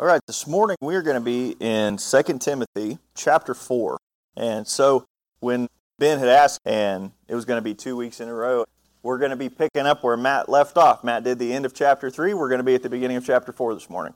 All 0.00 0.06
right, 0.06 0.24
this 0.28 0.46
morning 0.46 0.76
we're 0.80 1.02
going 1.02 1.16
to 1.16 1.20
be 1.20 1.56
in 1.58 1.96
2 1.96 2.22
Timothy 2.38 2.98
chapter 3.16 3.52
4. 3.52 3.98
And 4.36 4.64
so 4.64 5.06
when 5.40 5.66
Ben 5.98 6.20
had 6.20 6.28
asked, 6.28 6.60
and 6.64 7.10
it 7.26 7.34
was 7.34 7.44
going 7.44 7.58
to 7.58 7.64
be 7.64 7.74
two 7.74 7.96
weeks 7.96 8.20
in 8.20 8.28
a 8.28 8.32
row, 8.32 8.64
we're 9.02 9.18
going 9.18 9.32
to 9.32 9.36
be 9.36 9.48
picking 9.48 9.86
up 9.86 10.04
where 10.04 10.16
Matt 10.16 10.48
left 10.48 10.76
off. 10.76 11.02
Matt 11.02 11.24
did 11.24 11.40
the 11.40 11.52
end 11.52 11.66
of 11.66 11.74
chapter 11.74 12.10
3. 12.10 12.32
We're 12.32 12.48
going 12.48 12.60
to 12.60 12.64
be 12.64 12.76
at 12.76 12.84
the 12.84 12.88
beginning 12.88 13.16
of 13.16 13.26
chapter 13.26 13.50
4 13.50 13.74
this 13.74 13.90
morning. 13.90 14.14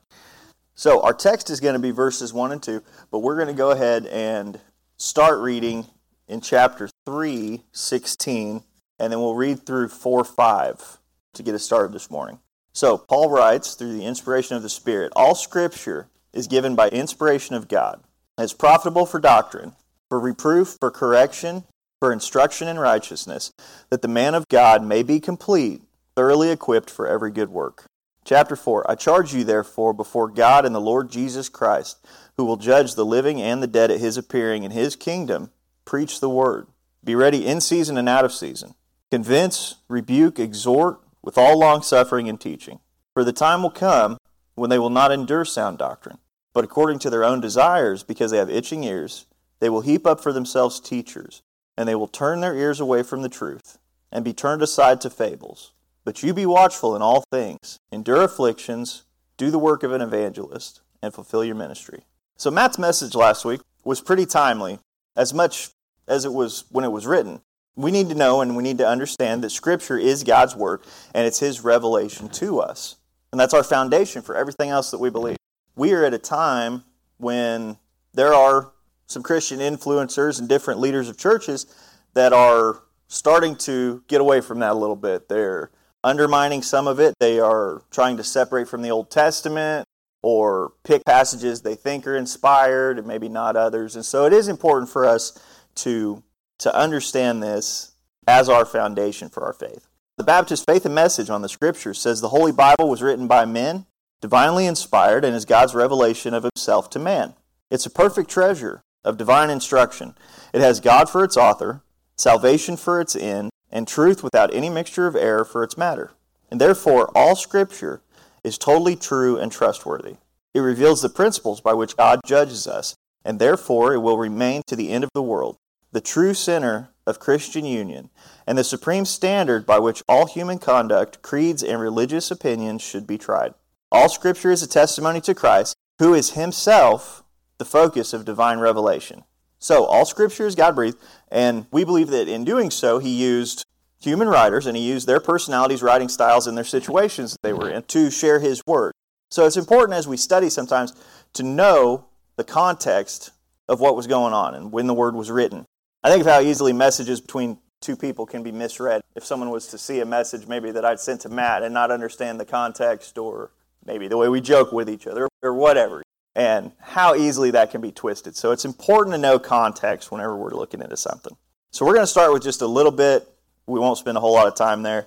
So 0.76 1.03
our 1.03 1.12
text 1.12 1.50
is 1.50 1.58
going 1.58 1.74
to 1.74 1.80
be 1.80 1.90
verses 1.90 2.32
1 2.32 2.52
and 2.52 2.62
2, 2.62 2.80
but 3.10 3.18
we're 3.18 3.34
going 3.34 3.48
to 3.48 3.52
go 3.52 3.72
ahead 3.72 4.06
and 4.06 4.60
start 4.98 5.40
reading 5.40 5.88
in 6.28 6.40
chapter 6.40 6.90
3, 7.06 7.64
16, 7.72 8.62
and 9.00 9.12
then 9.12 9.18
we'll 9.18 9.34
read 9.34 9.66
through 9.66 9.88
4, 9.88 10.22
5 10.22 10.98
to 11.32 11.42
get 11.42 11.56
us 11.56 11.64
started 11.64 11.92
this 11.92 12.08
morning. 12.08 12.38
So, 12.73 12.96
Paul 12.96 13.30
writes 13.30 13.75
through 13.75 13.93
the 13.93 14.07
inspiration 14.07 14.57
of 14.57 14.62
the 14.62 14.68
Spirit 14.70 15.12
All 15.14 15.34
Scripture 15.34 16.09
is 16.32 16.46
given 16.46 16.75
by 16.75 16.88
inspiration 16.88 17.55
of 17.55 17.69
God, 17.69 18.02
as 18.38 18.55
profitable 18.55 19.05
for 19.05 19.20
doctrine, 19.20 19.73
for 20.09 20.19
reproof, 20.19 20.79
for 20.80 20.91
correction, 20.91 21.65
for 22.01 22.12
instruction 22.12 22.69
in 22.69 22.79
righteousness, 22.79 23.52
that 23.91 24.02
the 24.02 24.09
man 24.09 24.34
of 24.34 24.48
God 24.48 24.82
may 24.82 25.02
be 25.02 25.20
complete, 25.20 25.82
thoroughly 26.16 26.51
equipped 26.51 26.88
for 26.88 27.06
every 27.06 27.30
good 27.30 27.51
work. 27.51 27.84
Chapter 28.24 28.56
4 28.56 28.91
I 28.91 28.95
charge 28.95 29.34
you, 29.34 29.45
therefore, 29.45 29.93
before 29.93 30.29
God 30.29 30.65
and 30.65 30.74
the 30.74 30.80
Lord 30.80 31.10
Jesus 31.10 31.51
Christ, 31.51 31.98
who 32.38 32.45
will 32.45 32.57
judge 32.57 32.95
the 32.95 33.04
living 33.04 33.43
and 33.43 33.62
the 33.62 33.66
dead 33.66 33.91
at 33.91 34.01
his 34.01 34.16
appearing 34.16 34.62
in 34.62 34.70
his 34.70 34.96
kingdom, 34.96 35.51
preach 35.84 36.20
the 36.20 36.30
word. 36.30 36.68
Be 37.04 37.15
ready 37.15 37.46
in 37.46 37.60
season 37.60 37.98
and 37.98 38.09
out 38.09 38.24
of 38.24 38.32
season. 38.32 38.74
Convince, 39.10 39.74
rebuke, 39.88 40.38
exhort, 40.38 41.02
with 41.22 41.38
all 41.38 41.58
longsuffering 41.58 42.28
and 42.28 42.40
teaching. 42.40 42.80
For 43.14 43.24
the 43.24 43.32
time 43.32 43.62
will 43.62 43.70
come 43.70 44.18
when 44.54 44.70
they 44.70 44.78
will 44.78 44.90
not 44.90 45.12
endure 45.12 45.45
sound 45.45 45.78
doctrine, 45.78 46.18
but 46.52 46.64
according 46.64 46.98
to 47.00 47.10
their 47.10 47.24
own 47.24 47.40
desires, 47.40 48.02
because 48.02 48.30
they 48.30 48.38
have 48.38 48.50
itching 48.50 48.84
ears, 48.84 49.26
they 49.60 49.68
will 49.68 49.82
heap 49.82 50.06
up 50.06 50.20
for 50.20 50.32
themselves 50.32 50.80
teachers, 50.80 51.42
and 51.76 51.88
they 51.88 51.95
will 51.95 52.09
turn 52.09 52.40
their 52.40 52.54
ears 52.54 52.80
away 52.80 53.02
from 53.02 53.23
the 53.23 53.29
truth, 53.29 53.79
and 54.10 54.24
be 54.24 54.32
turned 54.32 54.62
aside 54.62 55.01
to 55.01 55.10
fables. 55.10 55.73
But 56.04 56.23
you 56.23 56.34
be 56.34 56.46
watchful 56.46 56.96
in 56.96 57.02
all 57.02 57.24
things, 57.30 57.79
endure 57.90 58.23
afflictions, 58.23 59.04
do 59.36 59.51
the 59.51 59.59
work 59.59 59.82
of 59.82 59.92
an 59.92 60.01
evangelist, 60.01 60.80
and 61.01 61.14
fulfill 61.14 61.45
your 61.45 61.54
ministry. 61.54 62.04
So, 62.36 62.51
Matt's 62.51 62.79
message 62.79 63.14
last 63.14 63.45
week 63.45 63.60
was 63.84 64.00
pretty 64.00 64.26
timely, 64.26 64.81
as 65.16 65.32
much 65.32 65.70
as 66.09 66.25
it 66.25 66.32
was 66.32 66.64
when 66.70 66.84
it 66.84 66.92
was 66.92 67.06
written. 67.06 67.41
We 67.75 67.91
need 67.91 68.09
to 68.10 68.15
know 68.15 68.41
and 68.41 68.56
we 68.56 68.62
need 68.62 68.78
to 68.78 68.87
understand 68.87 69.42
that 69.44 69.50
Scripture 69.50 69.98
is 69.98 70.25
God's 70.25 70.54
Word 70.54 70.82
and 71.15 71.26
it's 71.26 71.38
His 71.38 71.62
revelation 71.62 72.28
to 72.31 72.60
us. 72.60 72.97
And 73.32 73.41
that's 73.41 73.54
our 73.54 73.64
foundation 73.64 74.20
for 74.22 74.37
everything 74.37 74.70
else 74.70 74.91
that 74.91 74.98
we 74.98 75.09
believe. 75.09 75.38
We 75.75 75.92
are 75.94 76.04
at 76.04 76.12
a 76.12 76.19
time 76.19 76.84
when 77.16 77.78
there 78.12 78.34
are 78.34 78.72
some 79.06 79.22
Christian 79.22 79.59
influencers 79.60 80.38
and 80.38 80.48
different 80.48 80.81
leaders 80.81 81.09
of 81.09 81.16
churches 81.16 81.66
that 82.14 82.32
are 82.32 82.82
starting 83.09 83.56
to 83.56 84.03
get 84.06 84.20
away 84.20 84.41
from 84.41 84.59
that 84.59 84.72
a 84.72 84.75
little 84.75 84.97
bit. 84.97 85.28
They're 85.28 85.70
undermining 86.04 86.62
some 86.62 86.86
of 86.86 87.00
it. 87.00 87.14
They 87.20 87.38
are 87.41 87.82
trying 87.91 88.16
to 88.19 88.25
separate 88.25 88.69
from 88.69 88.82
the 88.82 88.91
Old 88.91 89.10
Testament 89.10 89.86
or 90.22 90.72
pick 90.84 91.04
passages 91.04 91.62
they 91.62 91.75
think 91.75 92.06
are 92.06 92.16
inspired 92.16 92.98
and 92.98 93.06
maybe 93.06 93.28
not 93.28 93.56
others. 93.56 93.97
And 93.97 94.04
so 94.04 94.26
it 94.26 94.32
is 94.32 94.48
important 94.48 94.91
for 94.91 95.04
us 95.04 95.38
to 95.76 96.22
to 96.62 96.75
understand 96.77 97.43
this 97.43 97.93
as 98.28 98.49
our 98.49 98.65
foundation 98.65 99.28
for 99.28 99.44
our 99.44 99.53
faith. 99.53 99.88
The 100.16 100.22
Baptist 100.22 100.65
Faith 100.65 100.87
and 100.87 100.94
Message 100.94 101.28
on 101.28 101.43
the 101.43 101.49
Scriptures 101.49 102.00
says 102.00 102.21
the 102.21 102.28
Holy 102.28 102.53
Bible 102.53 102.88
was 102.88 103.03
written 103.03 103.27
by 103.27 103.44
men, 103.44 103.87
divinely 104.21 104.66
inspired, 104.66 105.25
and 105.25 105.34
is 105.34 105.44
God's 105.44 105.75
revelation 105.75 106.34
of 106.34 106.44
Himself 106.44 106.88
to 106.91 107.00
man. 107.00 107.34
It's 107.69 107.87
a 107.87 107.91
perfect 107.91 108.31
treasure 108.31 108.82
of 109.03 109.16
divine 109.16 109.50
instruction. 109.50 110.15
It 110.53 110.60
has 110.60 110.78
God 110.78 111.09
for 111.10 111.25
its 111.25 111.37
author, 111.37 111.82
salvation 112.16 112.76
for 112.76 113.00
its 113.00 113.16
end, 113.16 113.50
and 113.72 113.88
truth 113.88 114.22
without 114.22 114.54
any 114.54 114.70
mixture 114.70 115.09
of 115.09 115.16
error 115.16 115.44
for 115.44 115.65
its 115.65 115.76
matter. 115.76 116.12
And 116.48 116.60
therefore, 116.60 117.10
all 117.16 117.34
Scripture 117.34 118.03
is 118.44 118.56
totally 118.56 118.94
true 118.94 119.36
and 119.36 119.50
trustworthy. 119.50 120.16
It 120.54 120.60
reveals 120.60 121.03
the 121.03 121.09
principles 121.09 121.60
by 121.60 121.72
which 121.72 121.97
God 121.97 122.20
judges 122.25 122.69
us, 122.69 122.94
and 123.25 123.41
therefore 123.41 123.94
it 123.94 124.00
will 124.00 124.19
remain 124.19 124.62
to 124.69 124.76
the 124.76 124.91
end 124.91 125.03
of 125.03 125.10
the 125.12 125.22
world 125.22 125.56
the 125.92 126.00
true 126.00 126.34
center 126.34 126.91
of 127.06 127.20
Christian 127.20 127.64
union, 127.64 128.10
and 128.47 128.56
the 128.56 128.64
supreme 128.64 129.04
standard 129.04 129.66
by 129.66 129.78
which 129.78 130.03
all 130.08 130.26
human 130.26 130.58
conduct, 130.58 131.22
creeds, 131.22 131.62
and 131.62 131.80
religious 131.80 132.30
opinions 132.30 132.82
should 132.82 133.06
be 133.06 133.19
tried. 133.19 133.54
All 133.91 134.08
Scripture 134.08 134.50
is 134.50 134.62
a 134.62 134.69
testimony 134.69 135.20
to 135.20 135.34
Christ, 135.34 135.76
who 135.98 136.14
is 136.14 136.30
Himself 136.30 137.22
the 137.58 137.64
focus 137.66 138.14
of 138.14 138.25
divine 138.25 138.58
revelation. 138.58 139.25
So, 139.58 139.84
all 139.84 140.06
Scripture 140.06 140.47
is 140.47 140.54
God 140.54 140.75
breathed, 140.75 140.97
and 141.30 141.66
we 141.70 141.84
believe 141.84 142.09
that 142.09 142.26
in 142.26 142.44
doing 142.44 142.70
so, 142.70 142.98
He 142.98 143.10
used 143.10 143.66
human 144.00 144.28
writers 144.28 144.66
and 144.66 144.76
He 144.76 144.88
used 144.88 145.06
their 145.06 145.20
personalities, 145.20 145.82
writing 145.82 146.09
styles, 146.09 146.47
and 146.47 146.56
their 146.56 146.64
situations 146.64 147.36
they 147.42 147.53
were 147.53 147.69
in 147.69 147.82
to 147.84 148.10
share 148.10 148.41
His 148.41 148.62
Word. 148.66 148.92
So, 149.30 149.44
it's 149.44 149.59
important 149.59 149.97
as 149.98 150.09
we 150.09 150.16
study 150.16 150.48
sometimes 150.48 150.94
to 151.34 151.42
know 151.42 152.06
the 152.36 152.44
context 152.44 153.30
of 153.69 153.78
what 153.78 153.94
was 153.94 154.06
going 154.06 154.32
on 154.32 154.54
and 154.54 154.72
when 154.72 154.86
the 154.86 154.94
Word 154.94 155.14
was 155.14 155.30
written. 155.30 155.66
I 156.04 156.10
think 156.10 156.22
of 156.22 156.26
how 156.26 156.40
easily 156.40 156.72
messages 156.72 157.20
between 157.20 157.58
two 157.80 157.96
people 157.96 158.26
can 158.26 158.42
be 158.42 158.50
misread. 158.50 159.02
If 159.14 159.24
someone 159.24 159.50
was 159.50 159.68
to 159.68 159.78
see 159.78 160.00
a 160.00 160.04
message 160.04 160.48
maybe 160.48 160.72
that 160.72 160.84
I'd 160.84 160.98
sent 160.98 161.20
to 161.22 161.28
Matt 161.28 161.62
and 161.62 161.72
not 161.72 161.92
understand 161.92 162.40
the 162.40 162.44
context 162.44 163.18
or 163.18 163.50
maybe 163.84 164.08
the 164.08 164.16
way 164.16 164.28
we 164.28 164.41
joke 164.41 164.72
with 164.72 164.91
each 164.91 165.06
other 165.06 165.28
or 165.42 165.54
whatever, 165.54 166.02
and 166.34 166.72
how 166.80 167.14
easily 167.14 167.52
that 167.52 167.70
can 167.70 167.80
be 167.80 167.92
twisted. 167.92 168.36
So 168.36 168.50
it's 168.50 168.64
important 168.64 169.14
to 169.14 169.18
know 169.18 169.38
context 169.38 170.10
whenever 170.10 170.36
we're 170.36 170.54
looking 170.54 170.80
into 170.80 170.96
something. 170.96 171.36
So 171.70 171.86
we're 171.86 171.94
going 171.94 172.04
to 172.04 172.08
start 172.08 172.32
with 172.32 172.42
just 172.42 172.62
a 172.62 172.66
little 172.66 172.92
bit. 172.92 173.28
We 173.66 173.78
won't 173.78 173.98
spend 173.98 174.16
a 174.16 174.20
whole 174.20 174.34
lot 174.34 174.48
of 174.48 174.56
time 174.56 174.82
there. 174.82 175.06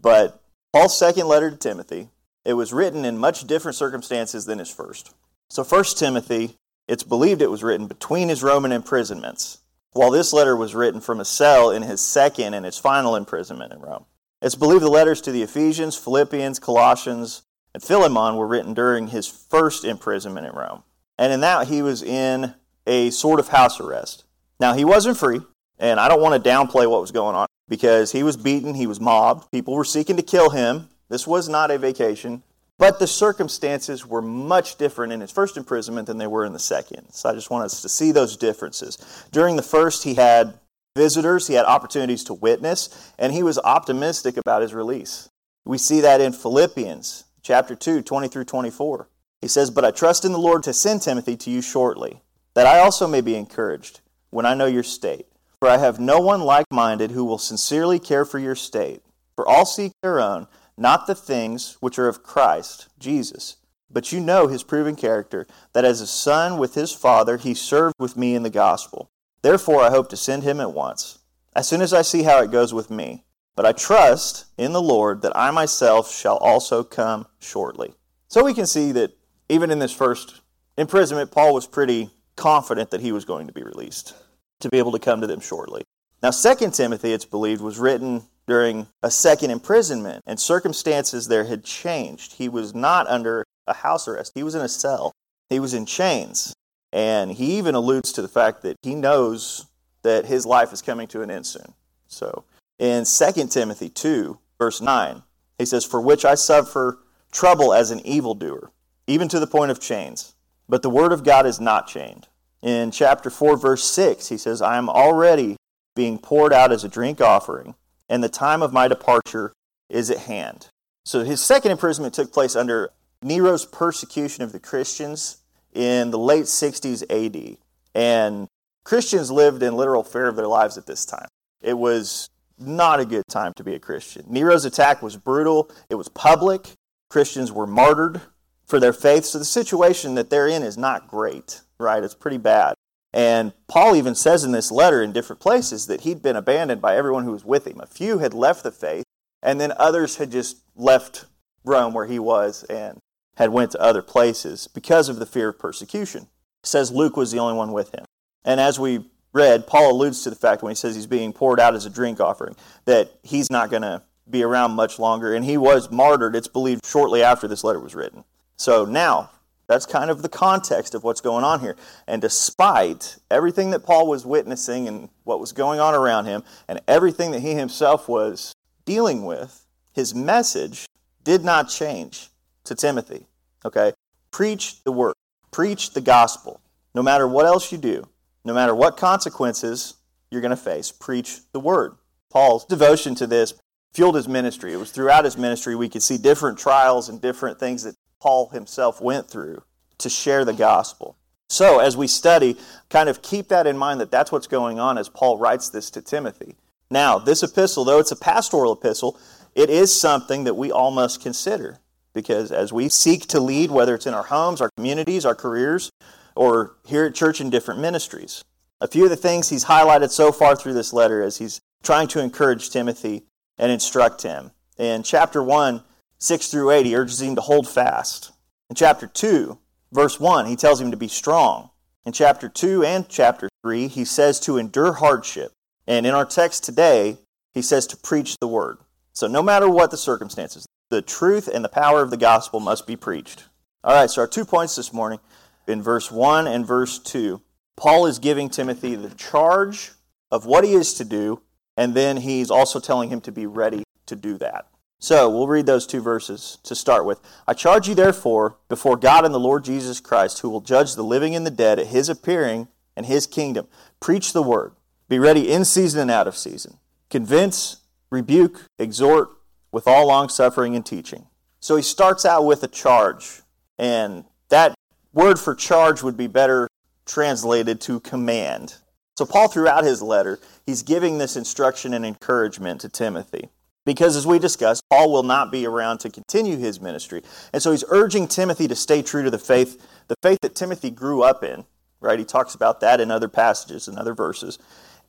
But 0.00 0.42
Paul's 0.72 0.98
second 0.98 1.28
letter 1.28 1.50
to 1.50 1.56
Timothy, 1.56 2.08
it 2.44 2.54
was 2.54 2.72
written 2.72 3.04
in 3.04 3.18
much 3.18 3.46
different 3.46 3.76
circumstances 3.76 4.46
than 4.46 4.58
his 4.58 4.70
first. 4.70 5.14
So, 5.50 5.62
First 5.62 5.98
Timothy, 5.98 6.56
it's 6.88 7.02
believed 7.02 7.42
it 7.42 7.50
was 7.50 7.62
written 7.62 7.86
between 7.86 8.30
his 8.30 8.42
Roman 8.42 8.72
imprisonments 8.72 9.58
while 9.92 10.10
this 10.10 10.32
letter 10.32 10.56
was 10.56 10.74
written 10.74 11.00
from 11.00 11.20
a 11.20 11.24
cell 11.24 11.70
in 11.70 11.82
his 11.82 12.00
second 12.00 12.54
and 12.54 12.64
his 12.64 12.78
final 12.78 13.16
imprisonment 13.16 13.72
in 13.72 13.80
Rome. 13.80 14.06
It's 14.40 14.54
believed 14.54 14.82
the 14.82 14.90
letters 14.90 15.20
to 15.22 15.32
the 15.32 15.42
Ephesians, 15.42 15.96
Philippians, 15.96 16.58
Colossians, 16.58 17.42
and 17.74 17.82
Philemon 17.82 18.36
were 18.36 18.46
written 18.46 18.74
during 18.74 19.08
his 19.08 19.26
first 19.26 19.84
imprisonment 19.84 20.46
in 20.46 20.52
Rome. 20.52 20.82
And 21.18 21.32
in 21.32 21.40
that, 21.40 21.68
he 21.68 21.82
was 21.82 22.02
in 22.02 22.54
a 22.86 23.10
sort 23.10 23.38
of 23.38 23.48
house 23.48 23.80
arrest. 23.80 24.24
Now, 24.58 24.74
he 24.74 24.84
wasn't 24.84 25.16
free, 25.16 25.40
and 25.78 26.00
I 26.00 26.08
don't 26.08 26.20
want 26.20 26.42
to 26.42 26.50
downplay 26.50 26.90
what 26.90 27.00
was 27.00 27.12
going 27.12 27.36
on 27.36 27.46
because 27.68 28.12
he 28.12 28.22
was 28.22 28.36
beaten, 28.36 28.74
he 28.74 28.86
was 28.86 29.00
mobbed, 29.00 29.50
people 29.50 29.74
were 29.74 29.84
seeking 29.84 30.16
to 30.16 30.22
kill 30.22 30.50
him. 30.50 30.88
This 31.08 31.26
was 31.26 31.48
not 31.48 31.70
a 31.70 31.78
vacation. 31.78 32.42
But 32.78 32.98
the 32.98 33.06
circumstances 33.06 34.06
were 34.06 34.22
much 34.22 34.76
different 34.76 35.12
in 35.12 35.20
his 35.20 35.30
first 35.30 35.56
imprisonment 35.56 36.06
than 36.06 36.18
they 36.18 36.26
were 36.26 36.44
in 36.44 36.52
the 36.52 36.58
second. 36.58 37.12
So 37.12 37.28
I 37.28 37.34
just 37.34 37.50
want 37.50 37.64
us 37.64 37.82
to 37.82 37.88
see 37.88 38.12
those 38.12 38.36
differences. 38.36 38.98
During 39.30 39.56
the 39.56 39.62
first, 39.62 40.04
he 40.04 40.14
had 40.14 40.58
visitors, 40.96 41.46
he 41.46 41.54
had 41.54 41.64
opportunities 41.64 42.24
to 42.24 42.34
witness, 42.34 43.12
and 43.18 43.32
he 43.32 43.42
was 43.42 43.58
optimistic 43.58 44.36
about 44.36 44.62
his 44.62 44.74
release. 44.74 45.28
We 45.64 45.78
see 45.78 46.00
that 46.00 46.20
in 46.20 46.32
Philippians 46.32 47.24
chapter 47.42 47.74
2, 47.74 48.02
20 48.02 48.28
through 48.28 48.44
24. 48.44 49.08
He 49.40 49.48
says, 49.48 49.70
But 49.70 49.84
I 49.84 49.90
trust 49.90 50.24
in 50.24 50.32
the 50.32 50.38
Lord 50.38 50.62
to 50.64 50.72
send 50.72 51.02
Timothy 51.02 51.36
to 51.36 51.50
you 51.50 51.62
shortly, 51.62 52.22
that 52.54 52.66
I 52.66 52.78
also 52.78 53.06
may 53.06 53.20
be 53.20 53.34
encouraged 53.34 54.00
when 54.30 54.46
I 54.46 54.54
know 54.54 54.66
your 54.66 54.82
state. 54.82 55.26
For 55.58 55.68
I 55.68 55.78
have 55.78 56.00
no 56.00 56.18
one 56.18 56.42
like 56.42 56.66
minded 56.72 57.12
who 57.12 57.24
will 57.24 57.38
sincerely 57.38 58.00
care 58.00 58.24
for 58.24 58.38
your 58.38 58.56
state. 58.56 59.02
For 59.36 59.48
all 59.48 59.64
seek 59.64 59.92
their 60.02 60.20
own 60.20 60.48
not 60.76 61.06
the 61.06 61.14
things 61.14 61.76
which 61.80 61.98
are 61.98 62.08
of 62.08 62.22
Christ, 62.22 62.88
Jesus. 62.98 63.56
But 63.90 64.10
you 64.12 64.20
know 64.20 64.46
his 64.46 64.62
proven 64.62 64.96
character, 64.96 65.46
that 65.74 65.84
as 65.84 66.00
a 66.00 66.06
son 66.06 66.58
with 66.58 66.74
his 66.74 66.92
father, 66.92 67.36
he 67.36 67.54
served 67.54 67.94
with 67.98 68.16
me 68.16 68.34
in 68.34 68.42
the 68.42 68.50
gospel. 68.50 69.10
Therefore, 69.42 69.82
I 69.82 69.90
hope 69.90 70.08
to 70.10 70.16
send 70.16 70.44
him 70.44 70.60
at 70.60 70.72
once, 70.72 71.18
as 71.54 71.68
soon 71.68 71.82
as 71.82 71.92
I 71.92 72.02
see 72.02 72.22
how 72.22 72.42
it 72.42 72.50
goes 72.50 72.72
with 72.72 72.90
me. 72.90 73.24
But 73.54 73.66
I 73.66 73.72
trust 73.72 74.46
in 74.56 74.72
the 74.72 74.80
Lord 74.80 75.20
that 75.22 75.36
I 75.36 75.50
myself 75.50 76.10
shall 76.10 76.38
also 76.38 76.82
come 76.82 77.26
shortly. 77.38 77.92
So 78.28 78.44
we 78.44 78.54
can 78.54 78.66
see 78.66 78.92
that 78.92 79.12
even 79.50 79.70
in 79.70 79.78
this 79.78 79.92
first 79.92 80.40
imprisonment, 80.78 81.30
Paul 81.30 81.52
was 81.52 81.66
pretty 81.66 82.10
confident 82.34 82.90
that 82.90 83.02
he 83.02 83.12
was 83.12 83.26
going 83.26 83.46
to 83.46 83.52
be 83.52 83.62
released, 83.62 84.14
to 84.60 84.70
be 84.70 84.78
able 84.78 84.92
to 84.92 84.98
come 84.98 85.20
to 85.20 85.26
them 85.26 85.40
shortly. 85.40 85.82
Now, 86.22 86.30
2 86.30 86.70
Timothy, 86.70 87.12
it's 87.12 87.26
believed, 87.26 87.60
was 87.60 87.78
written 87.78 88.22
during 88.52 88.86
a 89.02 89.10
second 89.10 89.50
imprisonment, 89.50 90.22
and 90.26 90.38
circumstances 90.38 91.26
there 91.26 91.44
had 91.44 91.64
changed. 91.64 92.34
He 92.34 92.50
was 92.50 92.74
not 92.74 93.06
under 93.06 93.46
a 93.66 93.72
house 93.72 94.06
arrest, 94.06 94.32
he 94.34 94.42
was 94.42 94.54
in 94.54 94.60
a 94.60 94.68
cell, 94.68 95.10
he 95.48 95.58
was 95.58 95.72
in 95.72 95.86
chains. 95.86 96.52
And 96.92 97.32
he 97.32 97.56
even 97.56 97.74
alludes 97.74 98.12
to 98.12 98.20
the 98.20 98.28
fact 98.28 98.60
that 98.60 98.76
he 98.82 98.94
knows 98.94 99.68
that 100.02 100.26
his 100.26 100.44
life 100.44 100.70
is 100.70 100.82
coming 100.82 101.08
to 101.08 101.22
an 101.22 101.30
end 101.30 101.46
soon. 101.46 101.72
So 102.08 102.44
in 102.78 103.06
2 103.06 103.46
Timothy 103.48 103.88
2, 103.88 104.38
verse 104.58 104.82
9, 104.82 105.22
he 105.58 105.64
says, 105.64 105.86
For 105.86 106.02
which 106.02 106.26
I 106.26 106.34
suffer 106.34 106.98
trouble 107.30 107.72
as 107.72 107.90
an 107.90 108.06
evildoer, 108.06 108.70
even 109.06 109.28
to 109.28 109.40
the 109.40 109.46
point 109.46 109.70
of 109.70 109.80
chains. 109.80 110.34
But 110.68 110.82
the 110.82 110.90
word 110.90 111.14
of 111.14 111.24
God 111.24 111.46
is 111.46 111.58
not 111.58 111.86
chained. 111.86 112.28
In 112.60 112.90
chapter 112.90 113.30
4, 113.30 113.56
verse 113.56 113.84
6, 113.84 114.28
he 114.28 114.36
says, 114.36 114.60
I 114.60 114.76
am 114.76 114.90
already 114.90 115.56
being 115.96 116.18
poured 116.18 116.52
out 116.52 116.70
as 116.70 116.84
a 116.84 116.88
drink 116.88 117.18
offering, 117.22 117.76
and 118.12 118.22
the 118.22 118.28
time 118.28 118.60
of 118.60 118.74
my 118.74 118.88
departure 118.88 119.54
is 119.88 120.10
at 120.10 120.18
hand. 120.18 120.68
So 121.06 121.24
his 121.24 121.40
second 121.40 121.70
imprisonment 121.72 122.12
took 122.12 122.30
place 122.30 122.54
under 122.54 122.90
Nero's 123.22 123.64
persecution 123.64 124.44
of 124.44 124.52
the 124.52 124.60
Christians 124.60 125.38
in 125.72 126.10
the 126.10 126.18
late 126.18 126.44
60s 126.44 127.02
AD. 127.08 127.56
And 127.94 128.48
Christians 128.84 129.30
lived 129.30 129.62
in 129.62 129.76
literal 129.76 130.04
fear 130.04 130.28
of 130.28 130.36
their 130.36 130.46
lives 130.46 130.76
at 130.76 130.86
this 130.86 131.06
time. 131.06 131.28
It 131.62 131.78
was 131.78 132.28
not 132.58 133.00
a 133.00 133.06
good 133.06 133.24
time 133.30 133.54
to 133.56 133.64
be 133.64 133.74
a 133.74 133.78
Christian. 133.78 134.26
Nero's 134.28 134.66
attack 134.66 135.00
was 135.00 135.16
brutal, 135.16 135.70
it 135.88 135.94
was 135.94 136.10
public. 136.10 136.68
Christians 137.08 137.50
were 137.50 137.66
martyred 137.66 138.20
for 138.66 138.78
their 138.78 138.92
faith. 138.92 139.24
So 139.24 139.38
the 139.38 139.46
situation 139.46 140.16
that 140.16 140.28
they're 140.28 140.48
in 140.48 140.62
is 140.62 140.76
not 140.76 141.08
great, 141.08 141.62
right? 141.78 142.04
It's 142.04 142.14
pretty 142.14 142.38
bad. 142.38 142.74
And 143.12 143.52
Paul 143.68 143.94
even 143.94 144.14
says 144.14 144.42
in 144.44 144.52
this 144.52 144.70
letter 144.70 145.02
in 145.02 145.12
different 145.12 145.40
places 145.40 145.86
that 145.86 146.02
he'd 146.02 146.22
been 146.22 146.36
abandoned 146.36 146.80
by 146.80 146.96
everyone 146.96 147.24
who 147.24 147.32
was 147.32 147.44
with 147.44 147.66
him. 147.66 147.80
A 147.80 147.86
few 147.86 148.18
had 148.18 148.32
left 148.32 148.62
the 148.62 148.70
faith, 148.70 149.04
and 149.42 149.60
then 149.60 149.72
others 149.76 150.16
had 150.16 150.30
just 150.30 150.58
left 150.74 151.26
Rome 151.64 151.92
where 151.92 152.06
he 152.06 152.18
was 152.18 152.64
and 152.64 152.98
had 153.36 153.50
went 153.50 153.70
to 153.72 153.80
other 153.80 154.02
places 154.02 154.66
because 154.66 155.08
of 155.08 155.18
the 155.18 155.26
fear 155.26 155.50
of 155.50 155.58
persecution. 155.58 156.22
It 156.62 156.66
says 156.66 156.90
Luke 156.90 157.16
was 157.16 157.32
the 157.32 157.38
only 157.38 157.56
one 157.56 157.72
with 157.72 157.94
him. 157.94 158.04
And 158.44 158.60
as 158.60 158.78
we 158.78 159.04
read, 159.32 159.66
Paul 159.66 159.92
alludes 159.92 160.22
to 160.22 160.30
the 160.30 160.36
fact 160.36 160.62
when 160.62 160.70
he 160.70 160.76
says 160.76 160.94
he's 160.94 161.06
being 161.06 161.32
poured 161.32 161.60
out 161.60 161.74
as 161.74 161.86
a 161.86 161.90
drink 161.90 162.20
offering 162.20 162.56
that 162.84 163.12
he's 163.22 163.50
not 163.50 163.70
going 163.70 163.82
to 163.82 164.02
be 164.28 164.42
around 164.42 164.72
much 164.72 164.98
longer. 164.98 165.34
And 165.34 165.44
he 165.44 165.56
was 165.56 165.90
martyred, 165.90 166.36
it's 166.36 166.48
believed, 166.48 166.86
shortly 166.86 167.22
after 167.22 167.48
this 167.48 167.64
letter 167.64 167.80
was 167.80 167.94
written. 167.94 168.24
So 168.56 168.84
now, 168.84 169.30
that's 169.68 169.86
kind 169.86 170.10
of 170.10 170.22
the 170.22 170.28
context 170.28 170.94
of 170.94 171.04
what's 171.04 171.20
going 171.20 171.44
on 171.44 171.60
here. 171.60 171.76
And 172.06 172.20
despite 172.20 173.16
everything 173.30 173.70
that 173.70 173.84
Paul 173.84 174.06
was 174.06 174.26
witnessing 174.26 174.88
and 174.88 175.08
what 175.24 175.40
was 175.40 175.52
going 175.52 175.80
on 175.80 175.94
around 175.94 176.26
him, 176.26 176.42
and 176.68 176.80
everything 176.88 177.30
that 177.30 177.40
he 177.40 177.54
himself 177.54 178.08
was 178.08 178.54
dealing 178.84 179.24
with, 179.24 179.66
his 179.92 180.14
message 180.14 180.86
did 181.24 181.44
not 181.44 181.68
change 181.68 182.28
to 182.64 182.74
Timothy. 182.74 183.26
Okay? 183.64 183.92
Preach 184.30 184.82
the 184.84 184.92
word, 184.92 185.14
preach 185.50 185.92
the 185.92 186.00
gospel. 186.00 186.60
No 186.94 187.02
matter 187.02 187.26
what 187.26 187.46
else 187.46 187.72
you 187.72 187.78
do, 187.78 188.04
no 188.44 188.52
matter 188.52 188.74
what 188.74 188.96
consequences 188.96 189.94
you're 190.30 190.40
going 190.40 190.50
to 190.50 190.56
face, 190.56 190.90
preach 190.90 191.40
the 191.52 191.60
word. 191.60 191.96
Paul's 192.30 192.64
devotion 192.64 193.14
to 193.16 193.26
this 193.26 193.54
fueled 193.92 194.14
his 194.14 194.26
ministry. 194.26 194.72
It 194.72 194.78
was 194.78 194.90
throughout 194.90 195.24
his 195.24 195.36
ministry 195.36 195.76
we 195.76 195.88
could 195.88 196.02
see 196.02 196.18
different 196.18 196.58
trials 196.58 197.08
and 197.08 197.20
different 197.20 197.60
things 197.60 197.82
that 197.82 197.94
Paul 198.22 198.50
himself 198.50 199.00
went 199.00 199.28
through 199.28 199.64
to 199.98 200.08
share 200.08 200.44
the 200.44 200.52
gospel. 200.52 201.16
So, 201.48 201.80
as 201.80 201.96
we 201.96 202.06
study, 202.06 202.56
kind 202.88 203.08
of 203.08 203.20
keep 203.20 203.48
that 203.48 203.66
in 203.66 203.76
mind 203.76 204.00
that 204.00 204.12
that's 204.12 204.30
what's 204.30 204.46
going 204.46 204.78
on 204.78 204.96
as 204.96 205.08
Paul 205.08 205.38
writes 205.38 205.68
this 205.68 205.90
to 205.90 206.00
Timothy. 206.00 206.54
Now, 206.88 207.18
this 207.18 207.42
epistle, 207.42 207.84
though 207.84 207.98
it's 207.98 208.12
a 208.12 208.16
pastoral 208.16 208.74
epistle, 208.74 209.18
it 209.56 209.70
is 209.70 209.92
something 209.92 210.44
that 210.44 210.54
we 210.54 210.70
all 210.70 210.92
must 210.92 211.20
consider 211.20 211.80
because 212.14 212.52
as 212.52 212.72
we 212.72 212.88
seek 212.88 213.26
to 213.26 213.40
lead, 213.40 213.72
whether 213.72 213.96
it's 213.96 214.06
in 214.06 214.14
our 214.14 214.22
homes, 214.22 214.60
our 214.60 214.70
communities, 214.76 215.26
our 215.26 215.34
careers, 215.34 215.90
or 216.36 216.76
here 216.86 217.04
at 217.06 217.16
church 217.16 217.40
in 217.40 217.50
different 217.50 217.80
ministries. 217.80 218.44
A 218.80 218.86
few 218.86 219.04
of 219.04 219.10
the 219.10 219.16
things 219.16 219.48
he's 219.48 219.64
highlighted 219.64 220.10
so 220.10 220.30
far 220.30 220.54
through 220.54 220.74
this 220.74 220.92
letter 220.92 221.22
as 221.24 221.38
he's 221.38 221.60
trying 221.82 222.06
to 222.08 222.20
encourage 222.20 222.70
Timothy 222.70 223.24
and 223.58 223.72
instruct 223.72 224.22
him. 224.22 224.52
In 224.78 225.02
chapter 225.02 225.42
1, 225.42 225.82
6 226.22 226.48
through 226.48 226.70
8, 226.70 226.86
he 226.86 226.94
urges 226.94 227.20
him 227.20 227.34
to 227.34 227.40
hold 227.40 227.68
fast. 227.68 228.30
In 228.70 228.76
chapter 228.76 229.08
2, 229.08 229.58
verse 229.90 230.20
1, 230.20 230.46
he 230.46 230.54
tells 230.54 230.80
him 230.80 230.92
to 230.92 230.96
be 230.96 231.08
strong. 231.08 231.70
In 232.06 232.12
chapter 232.12 232.48
2 232.48 232.84
and 232.84 233.08
chapter 233.08 233.48
3, 233.62 233.88
he 233.88 234.04
says 234.04 234.38
to 234.40 234.56
endure 234.56 234.92
hardship. 234.92 235.50
And 235.84 236.06
in 236.06 236.14
our 236.14 236.24
text 236.24 236.62
today, 236.62 237.18
he 237.52 237.60
says 237.60 237.88
to 237.88 237.96
preach 237.96 238.36
the 238.38 238.46
word. 238.46 238.78
So 239.12 239.26
no 239.26 239.42
matter 239.42 239.68
what 239.68 239.90
the 239.90 239.96
circumstances, 239.96 240.64
the 240.90 241.02
truth 241.02 241.48
and 241.48 241.64
the 241.64 241.68
power 241.68 242.02
of 242.02 242.10
the 242.10 242.16
gospel 242.16 242.60
must 242.60 242.86
be 242.86 242.94
preached. 242.94 243.48
All 243.82 243.92
right, 243.92 244.08
so 244.08 244.22
our 244.22 244.28
two 244.28 244.44
points 244.44 244.76
this 244.76 244.92
morning 244.92 245.18
in 245.66 245.82
verse 245.82 246.12
1 246.12 246.46
and 246.46 246.64
verse 246.64 247.00
2, 247.00 247.42
Paul 247.76 248.06
is 248.06 248.20
giving 248.20 248.48
Timothy 248.48 248.94
the 248.94 249.10
charge 249.16 249.90
of 250.30 250.46
what 250.46 250.62
he 250.62 250.74
is 250.74 250.94
to 250.94 251.04
do, 251.04 251.42
and 251.76 251.96
then 251.96 252.18
he's 252.18 252.48
also 252.48 252.78
telling 252.78 253.08
him 253.08 253.20
to 253.22 253.32
be 253.32 253.44
ready 253.44 253.82
to 254.06 254.14
do 254.14 254.38
that. 254.38 254.68
So 255.02 255.28
we'll 255.28 255.48
read 255.48 255.66
those 255.66 255.84
two 255.84 256.00
verses 256.00 256.58
to 256.62 256.76
start 256.76 257.04
with. 257.04 257.20
I 257.48 257.54
charge 257.54 257.88
you, 257.88 257.94
therefore, 257.96 258.58
before 258.68 258.96
God 258.96 259.24
and 259.24 259.34
the 259.34 259.40
Lord 259.40 259.64
Jesus 259.64 259.98
Christ, 259.98 260.38
who 260.38 260.48
will 260.48 260.60
judge 260.60 260.94
the 260.94 261.02
living 261.02 261.34
and 261.34 261.44
the 261.44 261.50
dead 261.50 261.80
at 261.80 261.88
his 261.88 262.08
appearing 262.08 262.68
and 262.96 263.04
his 263.04 263.26
kingdom, 263.26 263.66
preach 263.98 264.32
the 264.32 264.44
word. 264.44 264.74
Be 265.08 265.18
ready 265.18 265.50
in 265.50 265.64
season 265.64 266.02
and 266.02 266.10
out 266.10 266.28
of 266.28 266.36
season. 266.36 266.78
Convince, 267.10 267.78
rebuke, 268.10 268.68
exhort 268.78 269.30
with 269.72 269.88
all 269.88 270.06
longsuffering 270.06 270.76
and 270.76 270.86
teaching. 270.86 271.26
So 271.58 271.74
he 271.74 271.82
starts 271.82 272.24
out 272.24 272.46
with 272.46 272.62
a 272.62 272.68
charge, 272.68 273.42
and 273.76 274.24
that 274.50 274.72
word 275.12 275.40
for 275.40 275.56
charge 275.56 276.04
would 276.04 276.16
be 276.16 276.28
better 276.28 276.68
translated 277.06 277.80
to 277.80 277.98
command. 277.98 278.76
So, 279.18 279.26
Paul, 279.26 279.48
throughout 279.48 279.82
his 279.82 280.00
letter, 280.00 280.38
he's 280.64 280.84
giving 280.84 281.18
this 281.18 281.34
instruction 281.34 281.92
and 281.92 282.06
encouragement 282.06 282.82
to 282.82 282.88
Timothy. 282.88 283.48
Because, 283.84 284.16
as 284.16 284.26
we 284.26 284.38
discussed, 284.38 284.84
Paul 284.90 285.10
will 285.12 285.24
not 285.24 285.50
be 285.50 285.66
around 285.66 285.98
to 285.98 286.10
continue 286.10 286.56
his 286.56 286.80
ministry. 286.80 287.22
And 287.52 287.62
so 287.62 287.72
he's 287.72 287.84
urging 287.88 288.28
Timothy 288.28 288.68
to 288.68 288.76
stay 288.76 289.02
true 289.02 289.24
to 289.24 289.30
the 289.30 289.38
faith, 289.38 289.84
the 290.08 290.14
faith 290.22 290.38
that 290.42 290.54
Timothy 290.54 290.90
grew 290.90 291.22
up 291.22 291.42
in, 291.42 291.64
right? 292.00 292.18
He 292.18 292.24
talks 292.24 292.54
about 292.54 292.80
that 292.80 293.00
in 293.00 293.10
other 293.10 293.28
passages 293.28 293.88
and 293.88 293.98
other 293.98 294.14
verses. 294.14 294.58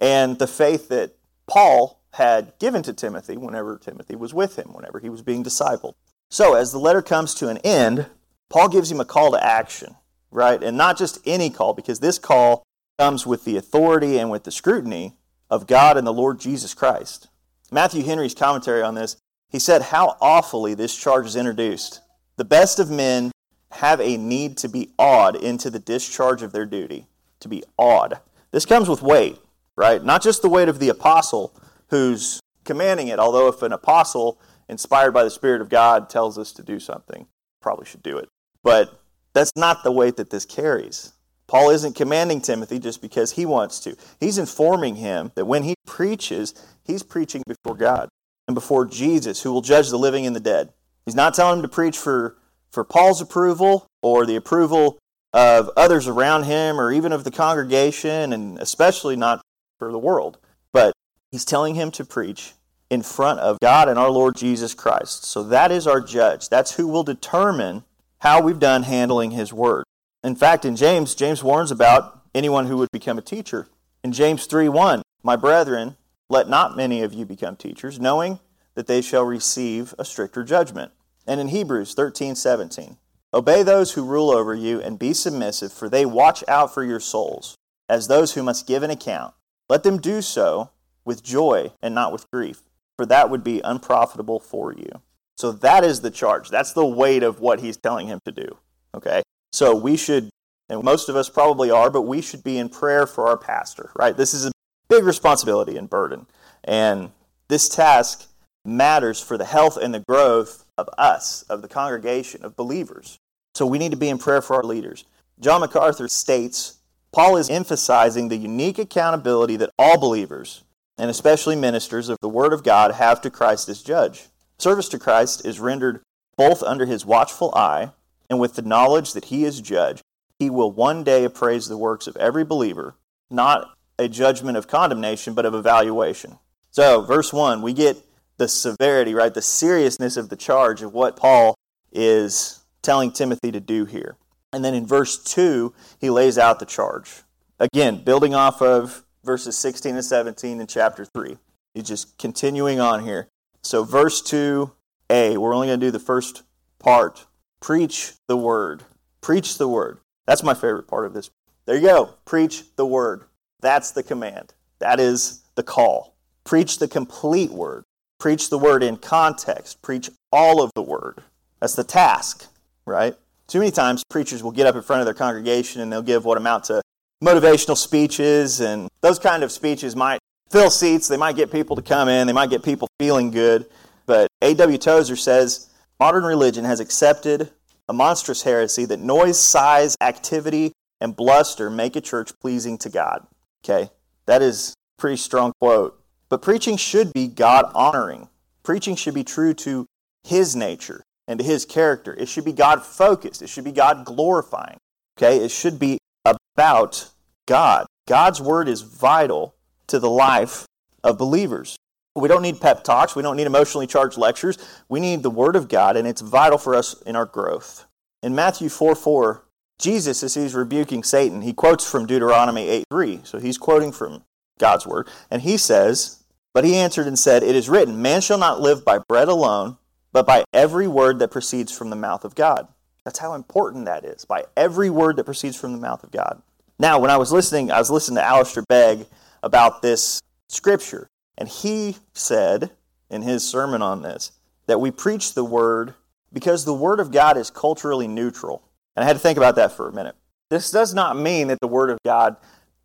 And 0.02 0.40
the 0.40 0.48
faith 0.48 0.90
that 0.90 1.16
Paul 1.48 2.02
had 2.14 2.54
given 2.60 2.84
to 2.84 2.94
Timothy 2.94 3.38
whenever 3.38 3.78
Timothy 3.78 4.16
was 4.16 4.34
with 4.34 4.58
him, 4.58 4.74
whenever 4.74 5.00
he 5.00 5.10
was 5.10 5.22
being 5.22 5.44
discipled. 5.44 5.94
So, 6.30 6.56
as 6.56 6.72
the 6.72 6.80
letter 6.80 7.02
comes 7.02 7.36
to 7.36 7.50
an 7.50 7.58
end, 7.60 8.08
Paul 8.50 8.70
gives 8.70 8.92
him 8.92 9.00
a 9.00 9.06
call 9.06 9.32
to 9.32 9.44
action, 9.44 9.96
right? 10.32 10.62
And 10.64 10.78
not 10.78 10.98
just 10.98 11.20
any 11.26 11.50
call, 11.50 11.74
because 11.74 12.00
this 12.00 12.18
call 12.18 12.64
comes 13.00 13.26
with 13.26 13.46
the 13.46 13.58
authority 13.58 14.18
and 14.18 14.30
with 14.30 14.44
the 14.44 14.52
scrutiny 14.52 15.14
of 15.50 15.68
God 15.68 15.98
and 15.98 16.06
the 16.06 16.14
Lord 16.14 16.40
Jesus 16.40 16.74
Christ. 16.74 17.30
Matthew 17.74 18.04
Henry's 18.04 18.36
commentary 18.36 18.84
on 18.84 18.94
this, 18.94 19.18
he 19.50 19.58
said 19.58 19.82
how 19.82 20.16
awfully 20.22 20.76
this 20.76 20.96
charge 20.96 21.26
is 21.26 21.36
introduced. 21.36 22.02
The 22.38 22.46
best 22.46 22.80
of 22.80 22.92
men 22.92 23.32
have 23.72 24.00
a 24.00 24.18
need 24.18 24.58
to 24.58 24.70
be 24.70 24.92
awed 25.00 25.36
into 25.36 25.72
the 25.72 25.80
discharge 25.80 26.44
of 26.44 26.52
their 26.52 26.68
duty, 26.68 27.08
to 27.40 27.48
be 27.48 27.64
awed. 27.78 28.20
This 28.52 28.66
comes 28.66 28.88
with 28.88 29.02
weight, 29.02 29.40
right? 29.76 30.04
Not 30.04 30.22
just 30.22 30.44
the 30.44 30.50
weight 30.50 30.70
of 30.70 30.78
the 30.78 30.90
apostle 30.90 31.56
who's 31.90 32.40
commanding 32.64 33.08
it, 33.08 33.18
although 33.18 33.48
if 33.48 33.64
an 33.64 33.74
apostle 33.74 34.40
inspired 34.70 35.12
by 35.12 35.24
the 35.24 35.32
Spirit 35.32 35.62
of 35.62 35.70
God 35.70 36.10
tells 36.10 36.38
us 36.38 36.52
to 36.54 36.64
do 36.64 36.80
something, 36.80 37.26
probably 37.60 37.86
should 37.86 38.04
do 38.04 38.18
it. 38.18 38.30
But 38.62 39.02
that's 39.34 39.52
not 39.56 39.84
the 39.84 39.92
weight 39.92 40.18
that 40.18 40.30
this 40.30 40.46
carries. 40.46 41.14
Paul 41.54 41.70
isn't 41.70 41.96
commanding 41.96 42.42
Timothy 42.42 42.80
just 42.80 43.00
because 43.00 43.34
he 43.34 43.46
wants 43.46 43.80
to. 43.82 43.96
He's 44.20 44.40
informing 44.40 44.96
him 44.96 45.32
that 45.36 45.46
when 45.46 45.62
he 45.62 45.76
preaches, 45.86 46.56
he's 46.84 47.04
preaching 47.04 47.44
before 47.46 47.76
God 47.76 48.10
and 48.48 48.56
before 48.56 48.88
Jesus, 48.88 49.44
who 49.44 49.54
will 49.54 49.62
judge 49.62 49.92
the 49.92 50.00
living 50.00 50.26
and 50.26 50.36
the 50.36 50.40
dead. 50.40 50.74
He's 51.06 51.14
not 51.14 51.36
telling 51.36 51.60
him 51.60 51.62
to 51.62 51.68
preach 51.68 51.96
for, 51.96 52.38
for 52.72 52.84
Paul's 52.84 53.22
approval 53.22 53.86
or 54.02 54.26
the 54.26 54.36
approval 54.36 54.98
of 55.32 55.70
others 55.78 56.08
around 56.08 56.46
him 56.46 56.82
or 56.82 56.92
even 56.92 57.12
of 57.12 57.24
the 57.24 57.30
congregation, 57.30 58.34
and 58.34 58.58
especially 58.58 59.16
not 59.16 59.40
for 59.78 59.92
the 59.92 60.00
world. 60.00 60.40
But 60.72 60.94
he's 61.32 61.46
telling 61.46 61.76
him 61.76 61.92
to 61.92 62.04
preach 62.04 62.54
in 62.90 63.04
front 63.04 63.42
of 63.42 63.60
God 63.62 63.88
and 63.88 64.00
our 64.00 64.10
Lord 64.10 64.36
Jesus 64.36 64.74
Christ. 64.74 65.24
So 65.26 65.44
that 65.44 65.72
is 65.72 65.86
our 65.86 66.02
judge. 66.02 66.50
That's 66.50 66.78
who 66.78 66.88
will 66.88 67.04
determine 67.04 67.84
how 68.22 68.42
we've 68.42 68.58
done 68.58 68.82
handling 68.82 69.30
his 69.30 69.54
word. 69.54 69.84
In 70.24 70.36
fact, 70.36 70.64
in 70.64 70.76
James, 70.76 71.16
James 71.16 71.44
warns 71.44 71.70
about 71.70 72.22
anyone 72.34 72.68
who 72.68 72.78
would 72.78 72.92
become 72.92 73.18
a 73.18 73.22
teacher. 73.22 73.68
In 74.04 74.14
James 74.14 74.46
3:1, 74.46 75.02
"My 75.22 75.36
brethren, 75.36 75.98
let 76.30 76.48
not 76.48 76.78
many 76.78 77.02
of 77.04 77.14
you 77.14 77.26
become 77.26 77.56
teachers, 77.56 78.00
knowing 78.00 78.40
that 78.76 78.88
they 78.88 79.02
shall 79.02 79.24
receive 79.24 79.94
a 80.00 80.06
stricter 80.06 80.44
judgment." 80.44 80.94
And 81.28 81.42
in 81.42 81.50
Hebrews 81.50 81.94
13:17, 81.94 82.98
"Obey 83.34 83.64
those 83.64 83.94
who 83.94 84.04
rule 84.04 84.32
over 84.32 84.56
you 84.56 84.82
and 84.82 84.98
be 84.98 85.14
submissive, 85.14 85.74
for 85.74 85.90
they 85.90 86.06
watch 86.06 86.44
out 86.48 86.74
for 86.74 86.84
your 86.84 87.00
souls, 87.00 87.58
as 87.90 88.08
those 88.08 88.34
who 88.34 88.44
must 88.44 88.68
give 88.68 88.84
an 88.84 88.92
account. 88.92 89.34
Let 89.68 89.84
them 89.84 90.00
do 90.00 90.22
so 90.22 90.70
with 91.04 91.24
joy 91.24 91.74
and 91.82 91.94
not 91.94 92.12
with 92.14 92.32
grief, 92.32 92.64
for 92.96 93.06
that 93.08 93.30
would 93.30 93.44
be 93.44 93.60
unprofitable 93.62 94.40
for 94.40 94.72
you." 94.72 95.02
So 95.36 95.52
that 95.52 95.84
is 95.84 96.02
the 96.02 96.12
charge. 96.12 96.50
That's 96.50 96.72
the 96.72 96.86
weight 96.86 97.24
of 97.24 97.42
what 97.42 97.60
he's 97.60 97.76
telling 97.76 98.08
him 98.08 98.20
to 98.26 98.32
do. 98.32 98.58
Okay? 98.96 99.23
So 99.54 99.76
we 99.76 99.96
should, 99.96 100.30
and 100.68 100.84
most 100.84 101.10
of 101.10 101.16
us 101.16 101.30
probably 101.30 101.70
are, 101.70 101.92
but 101.92 102.02
we 102.02 102.22
should 102.22 102.44
be 102.44 102.58
in 102.58 102.70
prayer 102.70 103.06
for 103.06 103.28
our 103.28 103.38
pastor, 103.38 103.92
right? 103.96 104.18
This 104.18 104.34
is 104.34 104.48
a 104.48 104.52
big 104.90 105.04
responsibility 105.04 105.78
and 105.78 105.90
burden. 105.90 106.26
And 106.64 107.12
this 107.48 107.70
task 107.70 108.28
matters 108.66 109.22
for 109.22 109.38
the 109.38 109.46
health 109.46 109.78
and 109.78 109.94
the 109.94 110.04
growth 110.08 110.66
of 110.78 110.90
us, 110.98 111.44
of 111.44 111.62
the 111.62 111.68
congregation, 111.68 112.44
of 112.44 112.56
believers. 112.56 113.18
So 113.54 113.68
we 113.68 113.78
need 113.78 113.92
to 113.92 113.98
be 113.98 114.10
in 114.10 114.18
prayer 114.18 114.42
for 114.42 114.56
our 114.56 114.64
leaders. 114.64 115.06
John 115.40 115.62
MacArthur 115.62 116.08
states 116.08 116.80
Paul 117.12 117.38
is 117.38 117.52
emphasizing 117.52 118.28
the 118.30 118.38
unique 118.38 118.80
accountability 118.80 119.56
that 119.58 119.70
all 119.78 120.00
believers, 120.00 120.64
and 120.98 121.12
especially 121.12 121.56
ministers 121.56 122.10
of 122.10 122.18
the 122.22 122.30
Word 122.30 122.54
of 122.54 122.64
God, 122.64 122.94
have 122.94 123.22
to 123.22 123.30
Christ 123.30 123.70
as 123.70 123.84
judge. 123.84 124.30
Service 124.58 124.90
to 124.90 124.98
Christ 124.98 125.46
is 125.46 125.60
rendered 125.60 126.02
both 126.38 126.64
under 126.64 126.88
his 126.88 127.06
watchful 127.06 127.54
eye 127.56 127.92
and 128.30 128.40
with 128.40 128.56
the 128.56 128.62
knowledge 128.62 129.14
that 129.14 129.26
he 129.26 129.44
is 129.44 129.62
judge. 129.62 130.02
He 130.40 130.50
will 130.50 130.72
one 130.72 131.04
day 131.04 131.24
appraise 131.24 131.68
the 131.68 131.78
works 131.78 132.08
of 132.08 132.18
every 132.18 132.44
believer, 132.44 132.96
not 133.30 133.74
a 134.00 134.08
judgment 134.08 134.58
of 134.58 134.68
condemnation, 134.68 135.34
but 135.34 135.46
of 135.46 135.54
evaluation. 135.54 136.40
So, 136.72 137.02
verse 137.02 137.32
1, 137.32 137.62
we 137.62 137.74
get 137.74 137.98
the 138.38 138.48
severity, 138.48 139.14
right? 139.14 139.34
The 139.34 139.42
seriousness 139.42 140.18
of 140.18 140.30
the 140.30 140.36
charge 140.36 140.82
of 140.82 140.94
what 140.94 141.16
Paul 141.16 141.56
is 141.92 142.64
telling 142.82 143.12
Timothy 143.12 143.52
to 143.52 143.60
do 143.60 143.86
here. 143.86 144.18
And 144.52 144.66
then 144.66 144.74
in 144.74 144.86
verse 144.86 145.18
2, 145.24 145.74
he 146.00 146.10
lays 146.10 146.38
out 146.38 146.60
the 146.60 146.66
charge. 146.66 147.22
Again, 147.60 148.04
building 148.04 148.36
off 148.36 148.62
of 148.62 149.04
verses 149.24 149.58
16 149.58 149.96
and 149.96 150.06
17 150.06 150.60
in 150.60 150.68
chapter 150.68 151.06
3. 151.06 151.38
He's 151.74 151.88
just 151.88 152.18
continuing 152.18 152.80
on 152.80 153.04
here. 153.04 153.30
So, 153.62 153.84
verse 153.84 154.22
2a, 154.22 155.38
we're 155.38 155.54
only 155.54 155.68
going 155.68 155.80
to 155.80 155.86
do 155.86 155.92
the 155.92 156.00
first 156.00 156.44
part. 156.80 157.26
Preach 157.64 158.12
the 158.28 158.36
word. 158.36 158.84
Preach 159.22 159.58
the 159.58 159.70
word. 159.70 160.00
That's 160.28 160.44
my 160.44 160.54
favorite 160.54 160.86
part 160.86 161.06
of 161.06 161.14
this. 161.14 161.30
There 161.66 161.78
you 161.78 161.88
go. 161.88 162.16
Preach 162.26 162.76
the 162.76 162.86
word. 162.86 163.24
That's 163.62 163.92
the 163.92 164.04
command. 164.04 164.54
That 164.80 165.00
is 165.00 165.44
the 165.56 165.64
call. 165.64 166.14
Preach 166.44 166.78
the 166.78 166.90
complete 166.90 167.52
word. 167.52 167.86
Preach 168.20 168.50
the 168.50 168.58
word 168.58 168.84
in 168.84 168.98
context. 168.98 169.82
Preach 169.82 170.10
all 170.30 170.62
of 170.62 170.72
the 170.76 170.82
word. 170.82 171.24
That's 171.62 171.74
the 171.74 171.86
task, 171.86 172.48
right? 172.86 173.16
Too 173.48 173.60
many 173.60 173.72
times 173.72 174.04
preachers 174.10 174.44
will 174.44 174.52
get 174.52 174.68
up 174.68 174.76
in 174.76 174.82
front 174.82 175.00
of 175.00 175.06
their 175.06 175.14
congregation 175.14 175.80
and 175.80 175.90
they'll 175.90 176.02
give 176.02 176.26
what 176.26 176.38
amount 176.38 176.66
to 176.66 176.82
motivational 177.24 177.78
speeches, 177.78 178.60
and 178.60 178.90
those 179.00 179.20
kind 179.20 179.42
of 179.42 179.54
speeches 179.54 179.96
might 179.96 180.20
fill 180.52 180.70
seats. 180.70 181.08
They 181.08 181.16
might 181.16 181.38
get 181.38 181.50
people 181.50 181.78
to 181.78 181.82
come 181.82 182.10
in. 182.10 182.28
They 182.28 182.34
might 182.34 182.50
get 182.50 182.62
people 182.62 182.90
feeling 183.00 183.32
good. 183.32 183.68
But 184.06 184.28
A.W. 184.42 184.78
Tozer 184.78 185.16
says 185.16 185.70
modern 186.04 186.26
religion 186.26 186.66
has 186.66 186.82
accepted 186.82 187.50
a 187.88 187.94
monstrous 187.94 188.42
heresy 188.42 188.84
that 188.84 189.00
noise, 189.00 189.40
size, 189.40 189.96
activity, 190.02 190.74
and 191.00 191.16
bluster 191.16 191.70
make 191.70 191.96
a 191.96 192.02
church 192.02 192.38
pleasing 192.42 192.78
to 192.78 192.90
God. 192.90 193.26
Okay, 193.64 193.90
that 194.26 194.42
is 194.42 194.74
a 194.98 195.02
pretty 195.02 195.16
strong 195.16 195.54
quote. 195.62 195.98
But 196.28 196.42
preaching 196.42 196.76
should 196.76 197.14
be 197.14 197.28
God 197.28 197.72
honoring. 197.74 198.28
Preaching 198.64 198.98
should 198.98 199.14
be 199.14 199.24
true 199.24 199.54
to 199.54 199.86
His 200.26 200.58
nature 200.58 201.06
and 201.26 201.40
to 201.40 201.46
His 201.46 201.64
character. 201.64 202.14
It 202.14 202.28
should 202.28 202.44
be 202.44 202.52
God 202.52 202.84
focused. 202.84 203.42
It 203.42 203.48
should 203.48 203.64
be 203.64 203.72
God 203.72 204.04
glorifying. 204.04 204.80
Okay, 205.18 205.38
it 205.38 205.52
should 205.52 205.80
be 205.80 206.00
about 206.26 207.12
God. 207.48 207.86
God's 208.10 208.42
word 208.42 208.68
is 208.68 208.82
vital 208.82 209.56
to 209.88 210.00
the 210.00 210.10
life 210.10 210.66
of 211.02 211.18
believers. 211.18 211.78
We 212.16 212.28
don't 212.28 212.44
need 212.44 212.62
pep 212.62 212.84
talks. 212.84 213.16
We 213.16 213.24
don't 213.24 213.38
need 213.38 213.48
emotionally 213.48 213.88
charged 213.88 214.18
lectures. 214.18 214.58
We 214.88 215.00
need 215.00 215.24
the 215.24 215.32
Word 215.32 215.56
of 215.56 215.68
God, 215.68 215.98
and 215.98 216.08
it's 216.08 216.22
vital 216.22 216.58
for 216.58 216.76
us 216.76 217.02
in 217.04 217.16
our 217.16 217.26
growth. 217.26 217.86
In 218.22 218.36
Matthew 218.36 218.70
4 218.70 218.96
4, 218.96 219.44
Jesus, 219.80 220.22
as 220.24 220.36
he's 220.36 220.54
rebuking 220.54 221.04
Satan, 221.04 221.42
he 221.42 221.54
quotes 221.54 221.90
from 221.90 222.06
Deuteronomy 222.06 222.70
8 222.70 222.86
3. 222.90 223.22
So 223.24 223.40
he's 223.40 223.58
quoting 223.58 223.92
from 223.92 224.24
God's 224.60 224.86
Word. 224.86 225.10
And 225.32 225.42
he 225.42 225.58
says, 225.58 226.24
But 226.54 226.66
he 226.66 226.76
answered 226.76 227.08
and 227.08 227.18
said, 227.18 227.42
It 227.42 227.56
is 227.56 227.68
written, 227.68 228.02
Man 228.02 228.22
shall 228.22 228.38
not 228.38 228.62
live 228.62 228.86
by 228.86 229.00
bread 229.00 229.28
alone, 229.28 229.78
but 230.12 230.28
by 230.28 230.44
every 230.54 230.88
word 230.88 231.18
that 231.20 231.32
proceeds 231.32 231.76
from 231.76 231.90
the 231.90 231.96
mouth 231.96 232.24
of 232.24 232.36
God. 232.36 232.68
That's 233.04 233.20
how 233.20 233.34
important 233.34 233.86
that 233.86 234.06
is, 234.06 234.24
by 234.24 234.46
every 234.56 234.90
word 234.90 235.18
that 235.18 235.26
proceeds 235.26 235.58
from 235.58 235.74
the 235.74 235.80
mouth 235.80 236.04
of 236.04 236.12
God. 236.12 236.42
Now, 236.80 237.00
when 237.00 237.12
I 237.12 237.18
was 237.18 237.32
listening, 237.32 237.72
I 237.72 237.80
was 237.80 237.92
listening 237.92 238.18
to 238.18 238.24
Alistair 238.24 238.64
Begg 238.70 239.08
about 239.42 239.82
this 239.82 240.22
scripture. 240.48 241.08
And 241.38 241.50
he 241.50 241.98
said 242.14 242.72
in 243.10 243.22
his 243.22 243.48
sermon 243.48 243.82
on 243.82 244.02
this 244.02 244.32
that 244.68 244.80
we 244.80 244.92
preach 244.92 245.34
the 245.34 245.44
word 245.44 245.94
because 246.32 246.66
the 246.66 246.74
word 246.74 247.00
of 247.00 247.12
God 247.12 247.38
is 247.38 247.50
culturally 247.50 248.08
neutral. 248.08 248.64
And 248.96 249.04
I 249.04 249.08
had 249.08 249.14
to 249.14 249.20
think 249.20 249.38
about 249.38 249.56
that 249.56 249.72
for 249.72 249.88
a 249.88 249.94
minute. 249.94 250.16
This 250.50 250.72
does 250.72 250.94
not 250.94 251.18
mean 251.18 251.48
that 251.48 251.60
the 251.60 251.68
word 251.68 251.90
of 251.90 251.98
God 252.04 252.38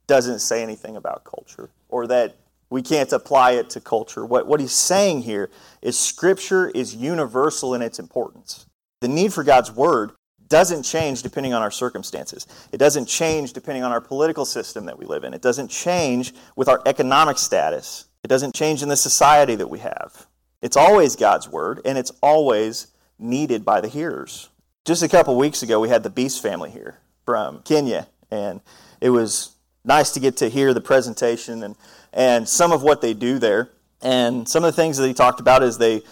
doesn't 0.06 0.40
say 0.40 0.62
anything 0.62 0.96
about 0.96 1.24
culture 1.24 1.70
or 1.88 2.06
that 2.06 2.36
we 2.70 2.82
can't 2.82 3.12
apply 3.12 3.52
it 3.52 3.70
to 3.70 3.80
culture. 3.80 4.24
What, 4.24 4.46
what 4.46 4.60
he's 4.60 4.72
saying 4.72 5.22
here 5.22 5.50
is 5.80 5.98
scripture 5.98 6.68
is 6.70 6.94
universal 6.94 7.74
in 7.74 7.82
its 7.82 7.98
importance. 7.98 8.66
The 9.00 9.08
need 9.08 9.32
for 9.32 9.44
God's 9.44 9.70
word 9.70 10.12
doesn't 10.48 10.82
change 10.82 11.22
depending 11.22 11.52
on 11.52 11.62
our 11.62 11.70
circumstances. 11.70 12.46
It 12.72 12.78
doesn't 12.78 13.06
change 13.06 13.52
depending 13.52 13.84
on 13.84 13.92
our 13.92 14.00
political 14.00 14.44
system 14.44 14.86
that 14.86 14.98
we 14.98 15.04
live 15.06 15.24
in. 15.24 15.34
It 15.34 15.42
doesn't 15.42 15.68
change 15.68 16.34
with 16.56 16.68
our 16.68 16.82
economic 16.86 17.38
status. 17.38 18.06
It 18.28 18.36
doesn't 18.36 18.54
change 18.54 18.82
in 18.82 18.90
the 18.90 18.96
society 18.98 19.54
that 19.54 19.70
we 19.70 19.78
have. 19.78 20.26
It's 20.60 20.76
always 20.76 21.16
God's 21.16 21.48
word, 21.48 21.80
and 21.86 21.96
it's 21.96 22.12
always 22.22 22.88
needed 23.18 23.64
by 23.64 23.80
the 23.80 23.88
hearers. 23.88 24.50
Just 24.84 25.02
a 25.02 25.08
couple 25.08 25.34
weeks 25.38 25.62
ago, 25.62 25.80
we 25.80 25.88
had 25.88 26.02
the 26.02 26.10
Beast 26.10 26.42
family 26.42 26.68
here 26.68 26.98
from 27.24 27.62
Kenya, 27.62 28.06
and 28.30 28.60
it 29.00 29.08
was 29.08 29.56
nice 29.82 30.10
to 30.10 30.20
get 30.20 30.36
to 30.36 30.50
hear 30.50 30.74
the 30.74 30.80
presentation 30.82 31.62
and, 31.62 31.74
and 32.12 32.46
some 32.46 32.70
of 32.70 32.82
what 32.82 33.00
they 33.00 33.14
do 33.14 33.38
there. 33.38 33.70
And 34.02 34.46
some 34.46 34.62
of 34.62 34.76
the 34.76 34.82
things 34.82 34.98
that 34.98 35.06
he 35.06 35.14
talked 35.14 35.40
about 35.40 35.62
is 35.62 35.78
they, 35.78 36.02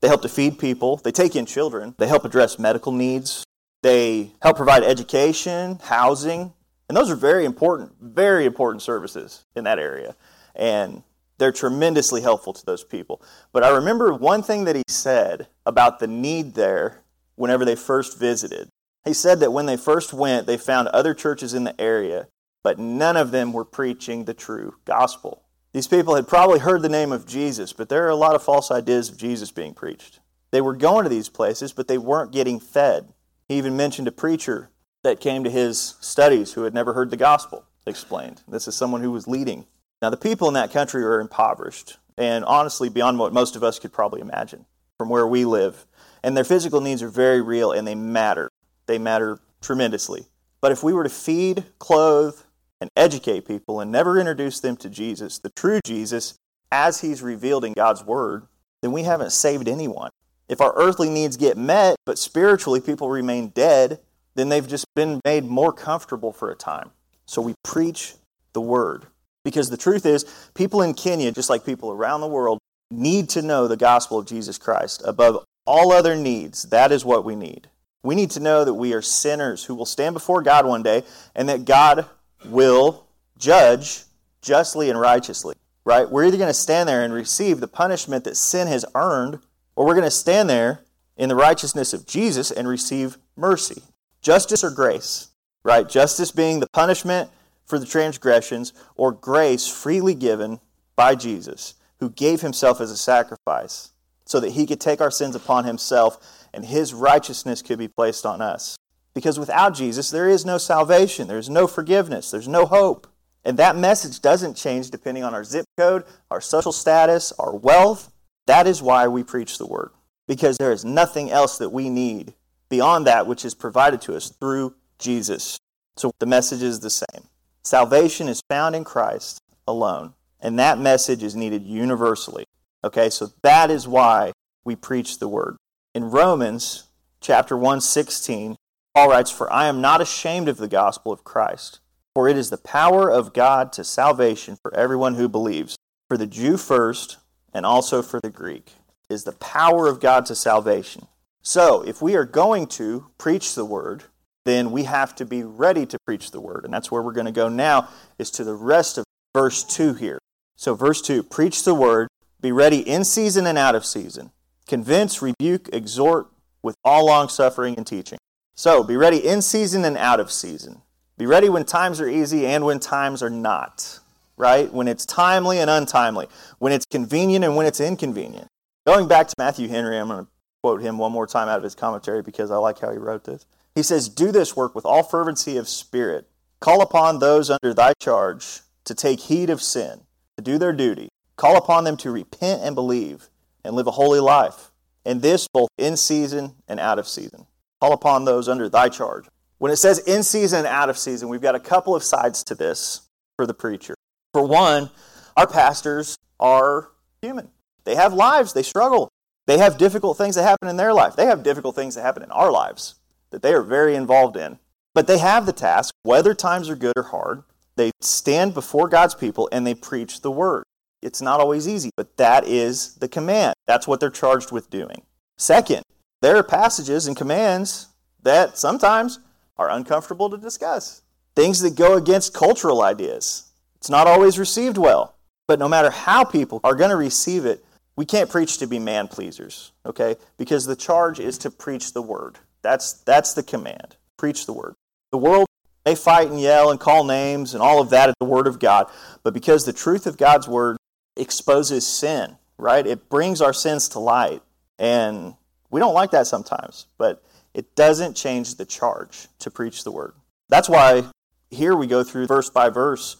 they 0.00 0.08
help 0.08 0.22
to 0.22 0.30
feed 0.30 0.58
people, 0.58 0.96
they 0.96 1.12
take 1.12 1.36
in 1.36 1.44
children, 1.44 1.94
they 1.98 2.06
help 2.06 2.24
address 2.24 2.58
medical 2.58 2.90
needs, 2.90 3.44
they 3.82 4.32
help 4.40 4.56
provide 4.56 4.82
education, 4.82 5.78
housing, 5.82 6.54
and 6.88 6.96
those 6.96 7.10
are 7.10 7.16
very 7.16 7.44
important, 7.44 7.92
very 8.00 8.46
important 8.46 8.80
services 8.80 9.44
in 9.54 9.64
that 9.64 9.78
area. 9.78 10.16
And 10.56 11.02
they're 11.40 11.50
tremendously 11.50 12.20
helpful 12.20 12.52
to 12.52 12.64
those 12.64 12.84
people. 12.84 13.22
But 13.50 13.64
I 13.64 13.70
remember 13.70 14.12
one 14.12 14.42
thing 14.42 14.64
that 14.64 14.76
he 14.76 14.84
said 14.86 15.48
about 15.64 15.98
the 15.98 16.06
need 16.06 16.54
there 16.54 17.02
whenever 17.34 17.64
they 17.64 17.74
first 17.74 18.18
visited. 18.18 18.68
He 19.06 19.14
said 19.14 19.40
that 19.40 19.52
when 19.52 19.64
they 19.64 19.78
first 19.78 20.12
went, 20.12 20.46
they 20.46 20.58
found 20.58 20.88
other 20.88 21.14
churches 21.14 21.54
in 21.54 21.64
the 21.64 21.80
area, 21.80 22.28
but 22.62 22.78
none 22.78 23.16
of 23.16 23.30
them 23.30 23.54
were 23.54 23.64
preaching 23.64 24.26
the 24.26 24.34
true 24.34 24.74
gospel. 24.84 25.42
These 25.72 25.86
people 25.86 26.14
had 26.14 26.28
probably 26.28 26.58
heard 26.58 26.82
the 26.82 26.90
name 26.90 27.10
of 27.10 27.26
Jesus, 27.26 27.72
but 27.72 27.88
there 27.88 28.04
are 28.04 28.10
a 28.10 28.16
lot 28.16 28.34
of 28.34 28.42
false 28.42 28.70
ideas 28.70 29.08
of 29.08 29.16
Jesus 29.16 29.50
being 29.50 29.72
preached. 29.72 30.20
They 30.50 30.60
were 30.60 30.76
going 30.76 31.04
to 31.04 31.08
these 31.08 31.30
places, 31.30 31.72
but 31.72 31.88
they 31.88 31.96
weren't 31.96 32.32
getting 32.32 32.60
fed. 32.60 33.14
He 33.48 33.56
even 33.56 33.78
mentioned 33.78 34.08
a 34.08 34.12
preacher 34.12 34.70
that 35.02 35.20
came 35.20 35.42
to 35.44 35.50
his 35.50 35.94
studies 36.00 36.52
who 36.52 36.64
had 36.64 36.74
never 36.74 36.92
heard 36.92 37.10
the 37.10 37.16
gospel 37.16 37.64
explained. 37.86 38.42
This 38.46 38.68
is 38.68 38.74
someone 38.74 39.00
who 39.00 39.10
was 39.10 39.26
leading 39.26 39.64
now, 40.02 40.08
the 40.10 40.16
people 40.16 40.48
in 40.48 40.54
that 40.54 40.72
country 40.72 41.02
are 41.04 41.20
impoverished, 41.20 41.98
and 42.16 42.44
honestly, 42.44 42.88
beyond 42.88 43.18
what 43.18 43.34
most 43.34 43.54
of 43.54 43.62
us 43.62 43.78
could 43.78 43.92
probably 43.92 44.20
imagine 44.20 44.64
from 44.98 45.08
where 45.08 45.26
we 45.26 45.44
live. 45.44 45.86
And 46.22 46.36
their 46.36 46.44
physical 46.44 46.80
needs 46.80 47.02
are 47.02 47.08
very 47.08 47.40
real 47.40 47.72
and 47.72 47.86
they 47.86 47.94
matter. 47.94 48.50
They 48.86 48.98
matter 48.98 49.40
tremendously. 49.60 50.26
But 50.60 50.72
if 50.72 50.82
we 50.82 50.92
were 50.92 51.04
to 51.04 51.10
feed, 51.10 51.64
clothe, 51.78 52.36
and 52.80 52.90
educate 52.96 53.46
people 53.46 53.80
and 53.80 53.90
never 53.90 54.18
introduce 54.18 54.60
them 54.60 54.76
to 54.76 54.90
Jesus, 54.90 55.38
the 55.38 55.50
true 55.50 55.80
Jesus, 55.84 56.34
as 56.72 57.00
he's 57.00 57.22
revealed 57.22 57.64
in 57.64 57.72
God's 57.72 58.04
Word, 58.04 58.46
then 58.82 58.92
we 58.92 59.02
haven't 59.02 59.32
saved 59.32 59.68
anyone. 59.68 60.10
If 60.48 60.60
our 60.60 60.74
earthly 60.76 61.08
needs 61.08 61.36
get 61.36 61.56
met, 61.56 61.96
but 62.04 62.18
spiritually 62.18 62.80
people 62.80 63.08
remain 63.08 63.48
dead, 63.48 64.00
then 64.34 64.48
they've 64.48 64.66
just 64.66 64.86
been 64.94 65.20
made 65.24 65.44
more 65.44 65.72
comfortable 65.72 66.32
for 66.32 66.50
a 66.50 66.56
time. 66.56 66.90
So 67.26 67.40
we 67.40 67.54
preach 67.62 68.14
the 68.52 68.60
Word. 68.60 69.06
Because 69.44 69.70
the 69.70 69.76
truth 69.76 70.04
is, 70.04 70.24
people 70.54 70.82
in 70.82 70.94
Kenya, 70.94 71.32
just 71.32 71.50
like 71.50 71.64
people 71.64 71.90
around 71.90 72.20
the 72.20 72.28
world, 72.28 72.58
need 72.90 73.28
to 73.30 73.42
know 73.42 73.68
the 73.68 73.76
gospel 73.76 74.18
of 74.18 74.26
Jesus 74.26 74.58
Christ 74.58 75.02
above 75.04 75.44
all 75.64 75.92
other 75.92 76.16
needs. 76.16 76.64
That 76.64 76.92
is 76.92 77.04
what 77.04 77.24
we 77.24 77.36
need. 77.36 77.68
We 78.02 78.14
need 78.14 78.30
to 78.32 78.40
know 78.40 78.64
that 78.64 78.74
we 78.74 78.92
are 78.94 79.02
sinners 79.02 79.64
who 79.64 79.74
will 79.74 79.86
stand 79.86 80.14
before 80.14 80.42
God 80.42 80.66
one 80.66 80.82
day 80.82 81.04
and 81.34 81.48
that 81.48 81.64
God 81.64 82.06
will 82.46 83.06
judge 83.38 84.04
justly 84.42 84.90
and 84.90 84.98
righteously. 84.98 85.54
Right? 85.84 86.10
We're 86.10 86.26
either 86.26 86.36
going 86.36 86.48
to 86.48 86.54
stand 86.54 86.88
there 86.88 87.02
and 87.02 87.12
receive 87.12 87.60
the 87.60 87.68
punishment 87.68 88.24
that 88.24 88.36
sin 88.36 88.68
has 88.68 88.84
earned, 88.94 89.40
or 89.76 89.86
we're 89.86 89.94
going 89.94 90.04
to 90.04 90.10
stand 90.10 90.50
there 90.50 90.82
in 91.16 91.28
the 91.28 91.34
righteousness 91.34 91.92
of 91.92 92.06
Jesus 92.06 92.50
and 92.50 92.68
receive 92.68 93.16
mercy. 93.36 93.82
Justice 94.20 94.62
or 94.62 94.70
grace, 94.70 95.28
right? 95.62 95.88
Justice 95.88 96.32
being 96.32 96.60
the 96.60 96.68
punishment 96.72 97.30
for 97.70 97.78
the 97.78 97.86
transgressions, 97.86 98.74
or 98.96 99.12
grace 99.12 99.66
freely 99.66 100.14
given 100.14 100.60
by 100.96 101.14
Jesus, 101.14 101.74
who 102.00 102.10
gave 102.10 102.42
himself 102.42 102.80
as 102.80 102.90
a 102.90 102.96
sacrifice 102.96 103.92
so 104.26 104.38
that 104.38 104.52
he 104.52 104.66
could 104.66 104.80
take 104.80 105.00
our 105.00 105.10
sins 105.10 105.34
upon 105.34 105.64
himself 105.64 106.46
and 106.52 106.64
his 106.64 106.94
righteousness 106.94 107.62
could 107.62 107.78
be 107.78 107.88
placed 107.88 108.26
on 108.26 108.40
us. 108.40 108.76
Because 109.14 109.38
without 109.38 109.74
Jesus, 109.74 110.10
there 110.10 110.28
is 110.28 110.44
no 110.44 110.56
salvation, 110.56 111.26
there's 111.26 111.50
no 111.50 111.66
forgiveness, 111.66 112.30
there's 112.30 112.46
no 112.46 112.66
hope. 112.66 113.08
And 113.44 113.56
that 113.56 113.76
message 113.76 114.20
doesn't 114.20 114.54
change 114.54 114.90
depending 114.90 115.24
on 115.24 115.34
our 115.34 115.42
zip 115.42 115.64
code, 115.76 116.04
our 116.30 116.40
social 116.40 116.72
status, 116.72 117.32
our 117.38 117.56
wealth. 117.56 118.12
That 118.46 118.66
is 118.66 118.82
why 118.82 119.08
we 119.08 119.24
preach 119.24 119.58
the 119.58 119.66
word. 119.66 119.90
Because 120.28 120.58
there 120.58 120.72
is 120.72 120.84
nothing 120.84 121.30
else 121.30 121.58
that 121.58 121.70
we 121.70 121.88
need 121.88 122.34
beyond 122.68 123.06
that 123.06 123.26
which 123.26 123.44
is 123.44 123.54
provided 123.54 124.00
to 124.02 124.14
us 124.14 124.28
through 124.28 124.74
Jesus. 124.98 125.58
So 125.96 126.12
the 126.20 126.26
message 126.26 126.62
is 126.62 126.80
the 126.80 126.90
same. 126.90 127.24
Salvation 127.62 128.28
is 128.28 128.42
found 128.48 128.74
in 128.74 128.84
Christ 128.84 129.40
alone, 129.68 130.14
and 130.40 130.58
that 130.58 130.78
message 130.78 131.22
is 131.22 131.36
needed 131.36 131.62
universally. 131.62 132.46
Okay, 132.82 133.10
so 133.10 133.30
that 133.42 133.70
is 133.70 133.86
why 133.86 134.32
we 134.64 134.74
preach 134.74 135.18
the 135.18 135.28
word. 135.28 135.56
In 135.94 136.10
Romans 136.10 136.84
chapter 137.20 137.56
116, 137.56 138.56
Paul 138.94 139.10
writes, 139.10 139.30
For 139.30 139.52
I 139.52 139.66
am 139.66 139.80
not 139.80 140.00
ashamed 140.00 140.48
of 140.48 140.56
the 140.56 140.68
gospel 140.68 141.12
of 141.12 141.24
Christ, 141.24 141.80
for 142.14 142.28
it 142.28 142.36
is 142.36 142.48
the 142.48 142.56
power 142.56 143.10
of 143.10 143.34
God 143.34 143.72
to 143.74 143.84
salvation 143.84 144.56
for 144.60 144.74
everyone 144.74 145.14
who 145.14 145.28
believes, 145.28 145.76
for 146.08 146.16
the 146.16 146.26
Jew 146.26 146.56
first, 146.56 147.18
and 147.52 147.66
also 147.66 148.00
for 148.00 148.20
the 148.20 148.30
Greek, 148.30 148.72
is 149.10 149.24
the 149.24 149.32
power 149.32 149.86
of 149.86 150.00
God 150.00 150.24
to 150.26 150.34
salvation. 150.34 151.06
So, 151.42 151.82
if 151.82 152.00
we 152.00 152.16
are 152.16 152.24
going 152.24 152.66
to 152.68 153.10
preach 153.18 153.54
the 153.54 153.64
word, 153.64 154.04
then 154.44 154.70
we 154.70 154.84
have 154.84 155.14
to 155.16 155.24
be 155.24 155.42
ready 155.42 155.86
to 155.86 155.98
preach 156.06 156.30
the 156.30 156.40
word. 156.40 156.64
And 156.64 156.72
that's 156.72 156.90
where 156.90 157.02
we're 157.02 157.12
going 157.12 157.26
to 157.26 157.32
go 157.32 157.48
now, 157.48 157.88
is 158.18 158.30
to 158.32 158.44
the 158.44 158.54
rest 158.54 158.98
of 158.98 159.04
verse 159.34 159.62
2 159.64 159.94
here. 159.94 160.18
So, 160.56 160.74
verse 160.74 161.00
2 161.02 161.22
preach 161.22 161.64
the 161.64 161.74
word, 161.74 162.08
be 162.40 162.52
ready 162.52 162.78
in 162.78 163.04
season 163.04 163.46
and 163.46 163.58
out 163.58 163.74
of 163.74 163.84
season, 163.84 164.30
convince, 164.66 165.22
rebuke, 165.22 165.68
exhort 165.72 166.28
with 166.62 166.76
all 166.84 167.06
long 167.06 167.28
suffering 167.28 167.74
and 167.76 167.86
teaching. 167.86 168.18
So, 168.54 168.82
be 168.82 168.96
ready 168.96 169.26
in 169.26 169.42
season 169.42 169.84
and 169.84 169.96
out 169.96 170.20
of 170.20 170.30
season. 170.30 170.82
Be 171.16 171.26
ready 171.26 171.48
when 171.48 171.64
times 171.64 172.00
are 172.00 172.08
easy 172.08 172.46
and 172.46 172.64
when 172.64 172.80
times 172.80 173.22
are 173.22 173.30
not, 173.30 174.00
right? 174.36 174.72
When 174.72 174.88
it's 174.88 175.04
timely 175.04 175.58
and 175.58 175.68
untimely, 175.68 176.28
when 176.58 176.72
it's 176.72 176.86
convenient 176.86 177.44
and 177.44 177.56
when 177.56 177.66
it's 177.66 177.80
inconvenient. 177.80 178.48
Going 178.86 179.06
back 179.06 179.28
to 179.28 179.34
Matthew 179.38 179.68
Henry, 179.68 179.98
I'm 179.98 180.08
going 180.08 180.24
to 180.24 180.30
quote 180.62 180.80
him 180.80 180.98
one 180.98 181.12
more 181.12 181.26
time 181.26 181.48
out 181.48 181.58
of 181.58 181.62
his 181.62 181.74
commentary 181.74 182.22
because 182.22 182.50
I 182.50 182.56
like 182.56 182.78
how 182.78 182.90
he 182.90 182.98
wrote 182.98 183.24
this. 183.24 183.46
He 183.80 183.84
says, 183.84 184.10
Do 184.10 184.30
this 184.30 184.54
work 184.54 184.74
with 184.74 184.84
all 184.84 185.02
fervency 185.02 185.56
of 185.56 185.66
spirit. 185.66 186.28
Call 186.60 186.82
upon 186.82 187.18
those 187.18 187.48
under 187.48 187.72
thy 187.72 187.94
charge 187.98 188.60
to 188.84 188.94
take 188.94 189.20
heed 189.20 189.48
of 189.48 189.62
sin, 189.62 190.02
to 190.36 190.44
do 190.44 190.58
their 190.58 190.74
duty. 190.74 191.08
Call 191.36 191.56
upon 191.56 191.84
them 191.84 191.96
to 191.96 192.10
repent 192.10 192.60
and 192.62 192.74
believe 192.74 193.30
and 193.64 193.74
live 193.74 193.86
a 193.86 193.92
holy 193.92 194.20
life. 194.20 194.70
And 195.06 195.22
this 195.22 195.48
both 195.48 195.70
in 195.78 195.96
season 195.96 196.56
and 196.68 196.78
out 196.78 196.98
of 196.98 197.08
season. 197.08 197.46
Call 197.80 197.94
upon 197.94 198.26
those 198.26 198.50
under 198.50 198.68
thy 198.68 198.90
charge. 198.90 199.24
When 199.56 199.72
it 199.72 199.76
says 199.76 199.98
in 200.00 200.24
season 200.24 200.58
and 200.58 200.68
out 200.68 200.90
of 200.90 200.98
season, 200.98 201.30
we've 201.30 201.40
got 201.40 201.54
a 201.54 201.58
couple 201.58 201.96
of 201.96 202.04
sides 202.04 202.44
to 202.44 202.54
this 202.54 203.08
for 203.36 203.46
the 203.46 203.54
preacher. 203.54 203.94
For 204.34 204.46
one, 204.46 204.90
our 205.38 205.46
pastors 205.46 206.18
are 206.38 206.90
human. 207.22 207.48
They 207.84 207.94
have 207.94 208.12
lives, 208.12 208.52
they 208.52 208.62
struggle. 208.62 209.08
They 209.46 209.56
have 209.56 209.78
difficult 209.78 210.18
things 210.18 210.34
that 210.34 210.42
happen 210.42 210.68
in 210.68 210.76
their 210.76 210.92
life. 210.92 211.16
They 211.16 211.24
have 211.24 211.42
difficult 211.42 211.76
things 211.76 211.94
that 211.94 212.02
happen 212.02 212.22
in 212.22 212.30
our 212.30 212.52
lives 212.52 212.96
that 213.30 213.42
they 213.42 213.52
are 213.52 213.62
very 213.62 213.94
involved 213.94 214.36
in. 214.36 214.58
But 214.94 215.06
they 215.06 215.18
have 215.18 215.46
the 215.46 215.52
task, 215.52 215.94
whether 216.02 216.34
times 216.34 216.68
are 216.68 216.76
good 216.76 216.94
or 216.96 217.04
hard, 217.04 217.44
they 217.76 217.92
stand 218.00 218.54
before 218.54 218.88
God's 218.88 219.14
people 219.14 219.48
and 219.52 219.66
they 219.66 219.74
preach 219.74 220.20
the 220.20 220.30
word. 220.30 220.64
It's 221.02 221.22
not 221.22 221.40
always 221.40 221.66
easy, 221.66 221.90
but 221.96 222.16
that 222.16 222.46
is 222.46 222.96
the 222.96 223.08
command. 223.08 223.54
That's 223.66 223.88
what 223.88 224.00
they're 224.00 224.10
charged 224.10 224.52
with 224.52 224.68
doing. 224.68 225.02
Second, 225.38 225.82
there 226.20 226.36
are 226.36 226.42
passages 226.42 227.06
and 227.06 227.16
commands 227.16 227.88
that 228.22 228.58
sometimes 228.58 229.20
are 229.56 229.70
uncomfortable 229.70 230.28
to 230.28 230.36
discuss. 230.36 231.02
Things 231.34 231.60
that 231.60 231.76
go 231.76 231.96
against 231.96 232.34
cultural 232.34 232.82
ideas. 232.82 233.50
It's 233.76 233.88
not 233.88 234.06
always 234.06 234.38
received 234.38 234.76
well. 234.76 235.14
But 235.48 235.58
no 235.58 235.68
matter 235.68 235.90
how 235.90 236.24
people 236.24 236.60
are 236.62 236.74
going 236.74 236.90
to 236.90 236.96
receive 236.96 237.46
it, 237.46 237.64
we 237.96 238.04
can't 238.04 238.30
preach 238.30 238.58
to 238.58 238.66
be 238.66 238.78
man 238.78 239.08
pleasers, 239.08 239.72
okay? 239.84 240.16
Because 240.36 240.66
the 240.66 240.76
charge 240.76 241.18
is 241.18 241.38
to 241.38 241.50
preach 241.50 241.92
the 241.92 242.02
word. 242.02 242.38
That's, 242.62 242.92
that's 242.92 243.34
the 243.34 243.42
command. 243.42 243.96
Preach 244.16 244.46
the 244.46 244.52
word. 244.52 244.74
The 245.12 245.18
world 245.18 245.46
may 245.84 245.94
fight 245.94 246.28
and 246.28 246.40
yell 246.40 246.70
and 246.70 246.78
call 246.78 247.04
names 247.04 247.54
and 247.54 247.62
all 247.62 247.80
of 247.80 247.90
that 247.90 248.08
at 248.08 248.14
the 248.18 248.26
word 248.26 248.46
of 248.46 248.58
God, 248.58 248.90
but 249.22 249.34
because 249.34 249.64
the 249.64 249.72
truth 249.72 250.06
of 250.06 250.16
God's 250.16 250.46
word 250.46 250.76
exposes 251.16 251.86
sin, 251.86 252.36
right? 252.58 252.86
It 252.86 253.08
brings 253.08 253.40
our 253.40 253.52
sins 253.52 253.88
to 253.90 253.98
light. 253.98 254.42
And 254.78 255.34
we 255.70 255.80
don't 255.80 255.94
like 255.94 256.10
that 256.12 256.26
sometimes, 256.26 256.86
but 256.98 257.22
it 257.54 257.74
doesn't 257.74 258.14
change 258.14 258.56
the 258.56 258.64
charge 258.64 259.28
to 259.40 259.50
preach 259.50 259.84
the 259.84 259.92
word. 259.92 260.14
That's 260.48 260.68
why 260.68 261.04
here 261.50 261.76
we 261.76 261.86
go 261.86 262.02
through 262.02 262.26
verse 262.26 262.50
by 262.50 262.70
verse 262.70 263.16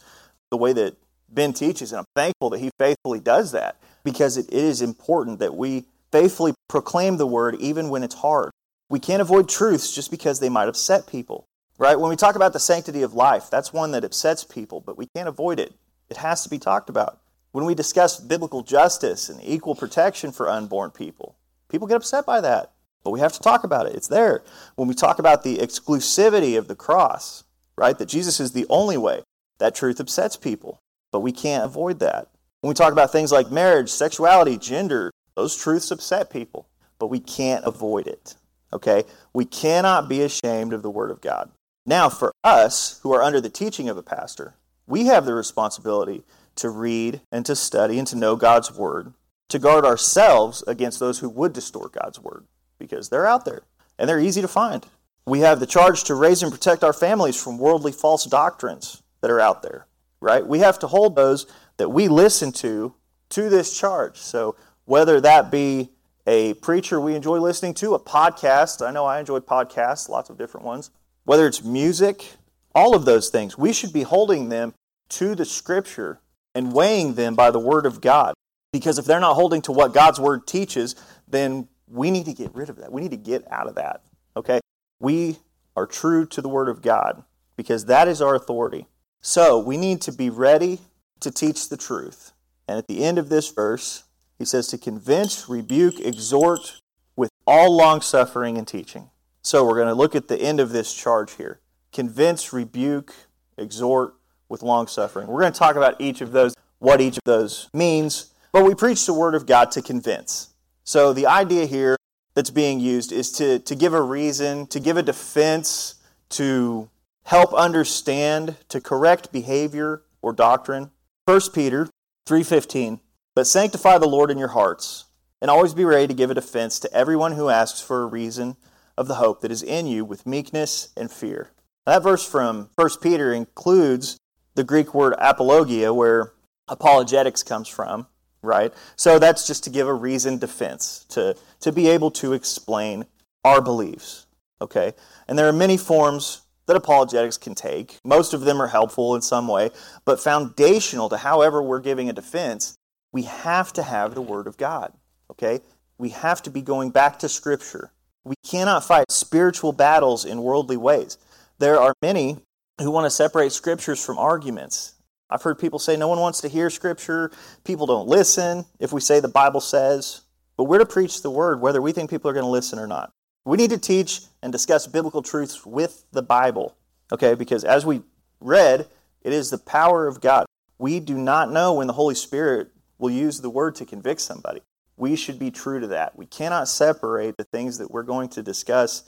the 0.51 0.57
way 0.57 0.73
that 0.73 0.97
Ben 1.29 1.53
teaches, 1.53 1.93
and 1.93 2.01
I'm 2.01 2.05
thankful 2.17 2.51
that 2.51 2.59
he 2.59 2.71
faithfully 2.79 3.21
does 3.21 3.53
that 3.53 3.77
because 4.03 4.37
it 4.37 4.51
is 4.53 4.83
important 4.83 5.39
that 5.39 5.55
we 5.55 5.85
faithfully 6.11 6.55
proclaim 6.69 7.19
the 7.19 7.27
word 7.27 7.57
even 7.61 7.89
when 7.89 8.03
it's 8.03 8.17
hard. 8.17 8.51
We 8.91 8.99
can't 8.99 9.23
avoid 9.23 9.49
truths 9.49 9.95
just 9.95 10.11
because 10.11 10.41
they 10.41 10.49
might 10.49 10.69
upset 10.69 11.07
people, 11.07 11.47
right? 11.79 11.99
When 11.99 12.11
we 12.11 12.17
talk 12.17 12.35
about 12.35 12.53
the 12.53 12.59
sanctity 12.59 13.03
of 13.03 13.15
life, 13.15 13.49
that's 13.49 13.73
one 13.73 13.93
that 13.93 14.03
upsets 14.03 14.43
people, 14.43 14.81
but 14.81 14.99
we 14.99 15.07
can't 15.15 15.29
avoid 15.29 15.61
it. 15.61 15.73
It 16.11 16.17
has 16.17 16.43
to 16.43 16.51
be 16.51 16.59
talked 16.59 16.91
about. 16.91 17.21
When 17.53 17.65
we 17.65 17.77
discuss 17.77 18.19
biblical 18.19 18.65
justice 18.65 19.29
and 19.29 19.41
equal 19.45 19.77
protection 19.77 20.33
for 20.33 20.51
unborn 20.51 20.91
people, 20.91 21.37
people 21.69 21.87
get 21.87 21.99
upset 21.99 22.27
by 22.27 22.41
that, 22.41 22.73
but 23.05 23.13
we 23.13 23.21
have 23.21 23.33
to 23.35 23.41
talk 23.41 23.63
about 23.63 23.87
it. 23.87 23.95
It's 23.95 24.09
there. 24.09 24.43
When 24.75 24.89
we 24.89 24.95
talk 24.95 25.21
about 25.21 25.45
the 25.45 25.59
exclusivity 25.59 26.59
of 26.59 26.67
the 26.67 26.75
cross, 26.75 27.45
right, 27.79 27.97
that 27.97 28.09
Jesus 28.09 28.41
is 28.41 28.51
the 28.51 28.67
only 28.69 28.97
way, 28.97 29.23
that 29.59 29.77
truth 29.77 30.01
upsets 30.01 30.37
people, 30.37 30.81
but 31.13 31.21
we 31.21 31.31
can't 31.31 31.65
avoid 31.65 32.01
that. 32.01 32.27
When 32.61 32.69
we 32.71 32.75
talk 32.75 32.91
about 32.93 33.13
things 33.13 33.31
like 33.31 33.53
marriage, 33.53 33.89
sexuality, 33.89 34.59
gender, 34.59 35.13
those 35.37 35.55
truths 35.55 35.93
upset 35.93 36.29
people, 36.29 36.69
but 36.99 37.07
we 37.07 37.21
can't 37.21 37.65
avoid 37.65 38.09
it. 38.09 38.35
Okay? 38.73 39.05
We 39.33 39.45
cannot 39.45 40.09
be 40.09 40.23
ashamed 40.23 40.73
of 40.73 40.83
the 40.83 40.91
Word 40.91 41.11
of 41.11 41.21
God. 41.21 41.51
Now, 41.87 42.09
for 42.09 42.33
us 42.45 43.01
who 43.03 43.13
are 43.13 43.23
under 43.23 43.41
the 43.41 43.51
teaching 43.51 43.89
of 43.89 43.97
a 43.97 44.03
pastor, 44.03 44.55
we 44.87 45.07
have 45.07 45.25
the 45.25 45.35
responsibility 45.35 46.23
to 46.57 46.69
read 46.69 47.21
and 47.33 47.47
to 47.47 47.57
study 47.57 47.99
and 47.99 48.07
to 48.09 48.17
know 48.17 48.37
God's 48.37 48.73
Word, 48.73 49.15
to 49.49 49.59
guard 49.59 49.85
ourselves 49.85 50.63
against 50.67 51.01
those 51.01 51.19
who 51.21 51.29
would 51.29 51.53
distort 51.53 51.93
God's 51.93 52.21
Word, 52.21 52.47
because 52.79 53.09
they're 53.09 53.27
out 53.27 53.45
there 53.45 53.63
and 53.99 54.09
they're 54.09 54.21
easy 54.21 54.41
to 54.41 54.49
find. 54.49 54.87
We 55.27 55.41
have 55.41 55.61
the 55.61 55.67
charge 55.67 56.05
to 56.05 56.15
raise 56.15 56.43
and 56.43 56.51
protect 56.51 56.83
our 56.83 56.93
families 56.93 57.41
from 57.41 57.59
worldly 57.59 57.93
false 57.93 58.25
doctrines 58.25 59.03
that 59.21 59.31
are 59.31 59.41
out 59.41 59.63
there, 59.63 59.87
right? 60.21 60.47
We 60.47 60.61
have 60.61 60.79
to 60.81 60.87
hold 60.87 61.15
those 61.15 61.47
that 61.77 61.91
we 61.91 62.09
listen 62.09 62.53
to 62.53 62.95
to 63.31 63.49
this 63.49 63.79
charge. 63.79 64.19
So, 64.19 64.57
whether 64.87 65.21
that 65.21 65.51
be 65.51 65.91
a 66.31 66.55
preacher 66.55 67.01
we 67.01 67.17
enjoy 67.17 67.41
listening 67.41 67.75
to, 67.75 67.93
a 67.93 67.99
podcast. 67.99 68.87
I 68.87 68.93
know 68.93 69.05
I 69.05 69.19
enjoy 69.19 69.41
podcasts, 69.41 70.09
lots 70.09 70.31
of 70.31 70.39
different 70.39 70.65
ones. 70.65 70.93
Whether 71.25 71.45
it's 71.49 71.65
music, 71.65 72.35
all 72.73 72.95
of 72.95 73.05
those 73.05 73.31
things, 73.31 73.59
we 73.59 73.73
should 73.73 73.93
be 73.93 74.03
holding 74.03 74.49
them 74.49 74.73
to 75.09 75.35
the 75.35 75.45
scripture 75.45 76.21
and 76.55 76.73
weighing 76.73 77.15
them 77.15 77.35
by 77.35 77.51
the 77.51 77.59
word 77.59 77.85
of 77.85 78.01
God. 78.01 78.35
Because 78.73 78.97
if 78.97 79.07
they're 79.07 79.19
not 79.19 79.35
holding 79.35 79.61
to 79.63 79.73
what 79.73 79.93
God's 79.93 80.21
word 80.21 80.47
teaches, 80.47 80.95
then 81.27 81.67
we 81.89 82.13
need 82.13 82.27
to 82.27 82.33
get 82.33 82.55
rid 82.55 82.71
of 82.71 82.77
that. 82.77 82.93
We 82.93 83.01
need 83.01 83.11
to 83.11 83.17
get 83.17 83.45
out 83.51 83.67
of 83.67 83.75
that. 83.75 84.05
Okay? 84.37 84.61
We 85.01 85.39
are 85.75 85.85
true 85.85 86.27
to 86.27 86.41
the 86.41 86.49
word 86.49 86.69
of 86.69 86.81
God 86.81 87.25
because 87.57 87.87
that 87.87 88.07
is 88.07 88.23
our 88.23 88.37
authority. 88.37 88.87
So 89.21 89.59
we 89.59 89.77
need 89.77 90.01
to 90.03 90.13
be 90.13 90.31
ready 90.31 90.79
to 91.19 91.33
teach 91.33 91.69
the 91.69 91.77
truth. 91.77 92.35
And 92.69 92.79
at 92.79 92.87
the 92.87 93.03
end 93.03 93.19
of 93.19 93.31
this 93.31 93.51
verse, 93.51 94.05
he 94.41 94.47
says 94.47 94.69
to 94.69 94.79
convince, 94.79 95.51
rebuke, 95.51 96.01
exhort 96.01 96.81
with 97.15 97.29
all 97.47 97.77
long 97.77 98.01
suffering 98.01 98.57
and 98.57 98.67
teaching. 98.67 99.11
So 99.43 99.67
we're 99.67 99.75
going 99.75 99.89
to 99.89 99.95
look 99.95 100.15
at 100.15 100.29
the 100.29 100.41
end 100.41 100.61
of 100.61 100.71
this 100.71 100.95
charge 100.95 101.33
here. 101.33 101.61
Convince, 101.93 102.51
rebuke, 102.51 103.15
exhort 103.59 104.15
with 104.49 104.63
long 104.63 104.87
suffering. 104.87 105.27
We're 105.27 105.43
going 105.43 105.53
to 105.53 105.59
talk 105.59 105.77
about 105.77 106.01
each 106.01 106.23
of 106.23 106.33
those, 106.33 106.55
what 106.79 107.03
each 107.03 107.19
of 107.19 107.25
those 107.27 107.69
means, 107.75 108.33
but 108.51 108.65
we 108.65 108.75
preach 108.75 109.05
the 109.05 109.13
word 109.13 109.35
of 109.35 109.45
God 109.45 109.71
to 109.73 109.83
convince. 109.83 110.55
So 110.85 111.13
the 111.13 111.27
idea 111.27 111.67
here 111.67 111.99
that's 112.33 112.49
being 112.49 112.81
used 112.81 113.13
is 113.13 113.31
to, 113.33 113.59
to 113.59 113.75
give 113.75 113.93
a 113.93 114.01
reason, 114.01 114.67
to 114.69 114.81
give 114.81 114.97
a 114.97 115.03
defense, 115.03 115.97
to 116.31 116.89
help 117.25 117.53
understand, 117.53 118.57
to 118.71 118.81
correct 118.81 119.33
behavior 119.33 120.01
or 120.23 120.33
doctrine. 120.33 120.93
1 121.27 121.41
Peter 121.53 121.91
3:15 122.27 123.01
but 123.35 123.47
sanctify 123.47 123.99
the 123.99 124.09
Lord 124.09 124.31
in 124.31 124.39
your 124.39 124.49
hearts, 124.49 125.05
and 125.41 125.51
always 125.51 125.75
be 125.75 125.85
ready 125.85 126.07
to 126.07 126.15
give 126.15 126.31
a 126.31 126.35
defense 126.35 126.79
to 126.81 126.93
everyone 126.93 127.33
who 127.33 127.49
asks 127.49 127.81
for 127.81 128.03
a 128.03 128.07
reason 128.07 128.57
of 128.99 129.09
the 129.09 129.15
hope 129.15 129.41
that 129.41 129.51
is 129.51 129.63
in 129.63 129.87
you 129.87 130.05
with 130.05 130.27
meekness 130.27 130.91
and 130.97 131.11
fear. 131.11 131.51
Now, 131.87 131.95
that 131.95 132.03
verse 132.03 132.27
from 132.27 132.71
1 132.75 132.89
Peter 133.01 133.33
includes 133.33 134.19
the 134.55 134.65
Greek 134.65 134.95
word 134.95 135.15
apologia, 135.19 135.95
where 135.95 136.33
apologetics 136.69 137.43
comes 137.43 137.69
from, 137.69 138.07
right? 138.43 138.75
So 138.97 139.19
that's 139.19 139.47
just 139.47 139.65
to 139.65 139.71
give 139.71 139.89
a 139.89 139.95
reasoned 139.95 140.41
defense, 140.41 141.07
to, 141.11 141.37
to 141.61 141.73
be 141.73 141.89
able 141.89 142.11
to 142.13 142.33
explain 142.33 143.07
our 143.45 143.63
beliefs, 143.63 144.27
okay? 144.61 144.93
And 145.29 145.39
there 145.39 145.49
are 145.49 145.53
many 145.53 145.77
forms 145.77 146.43
that 146.67 146.77
apologetics 146.77 147.37
can 147.39 147.55
take. 147.55 147.99
Most 148.05 148.35
of 148.35 148.43
them 148.43 148.61
are 148.61 148.69
helpful 148.69 149.15
in 149.15 149.23
some 149.23 149.49
way, 149.49 149.71
but 150.05 150.21
foundational 150.21 151.09
to 151.09 151.17
however 151.17 151.63
we're 151.63 151.81
giving 151.81 152.09
a 152.09 152.13
defense 152.13 152.77
we 153.13 153.23
have 153.23 153.73
to 153.75 153.83
have 153.83 154.15
the 154.15 154.23
Word 154.23 154.47
of 154.47 154.57
God. 154.57 154.93
Okay? 155.31 155.61
We 155.99 156.11
have 156.11 156.43
to 156.43 156.51
be 156.51 156.63
going 156.63 156.91
back 156.91 157.19
to 157.21 157.29
Scripture 157.29 157.91
We 158.25 158.35
cannot 158.45 158.85
fight 158.85 159.11
spiritual 159.11 159.73
battles 159.73 160.25
in 160.25 160.43
worldly 160.43 160.77
ways. 160.77 161.19
There 161.59 161.79
are 161.79 161.95
many 162.03 162.39
who 162.81 162.91
want 162.91 163.05
to 163.05 163.11
separate 163.11 163.53
scriptures 163.53 164.05
from 164.05 164.19
arguments. 164.19 164.95
I've 165.29 165.43
heard 165.43 165.59
people 165.59 165.79
say 165.79 165.97
no 165.97 166.09
one 166.09 166.19
wants 166.19 166.41
to 166.41 166.49
hear 166.49 166.71
scripture, 166.71 167.31
people 167.65 167.87
don't 167.87 168.09
listen 168.09 168.65
if 168.79 168.93
we 168.93 169.01
say 169.01 169.21
the 169.21 169.29
Bible 169.29 169.61
says. 169.61 170.23
But 170.57 170.65
we're 170.65 170.79
to 170.79 170.87
preach 170.87 171.23
the 171.23 171.31
word 171.31 171.61
whether 171.61 171.81
we 171.81 171.93
think 171.93 172.11
people 172.11 172.31
are 172.31 172.35
going 172.35 172.45
to 172.45 172.51
listen 172.51 172.79
or 172.79 172.87
not. 172.87 173.13
We 173.45 173.57
need 173.57 173.71
to 173.71 173.79
teach 173.79 174.23
and 174.43 174.53
discuss 174.53 174.87
biblical 174.87 175.23
truths 175.23 175.65
with 175.65 176.05
the 176.13 176.23
Bible, 176.23 176.77
okay? 177.13 177.35
Because 177.35 177.65
as 177.65 177.87
we 177.87 178.03
read, 178.41 178.89
it 179.23 179.33
is 179.33 179.51
the 179.51 179.59
power 179.59 180.07
of 180.07 180.21
God. 180.21 180.47
We 180.79 181.01
do 181.01 181.17
not 181.17 181.51
know 181.51 181.75
when 181.75 181.87
the 181.87 181.95
Holy 181.95 182.15
Spirit 182.15 182.71
will 183.01 183.11
use 183.11 183.41
the 183.41 183.51
word 183.51 183.75
to 183.77 183.85
convict 183.85 184.21
somebody. 184.21 184.61
We 184.97 185.17
should 185.17 185.39
be 185.39 185.51
true 185.51 185.81
to 185.81 185.87
that. 185.89 186.17
We 186.17 186.27
cannot 186.27 186.69
separate 186.69 187.37
the 187.37 187.45
things 187.45 187.79
that 187.79 187.91
we're 187.91 188.03
going 188.03 188.29
to 188.31 188.43
discuss, 188.43 189.05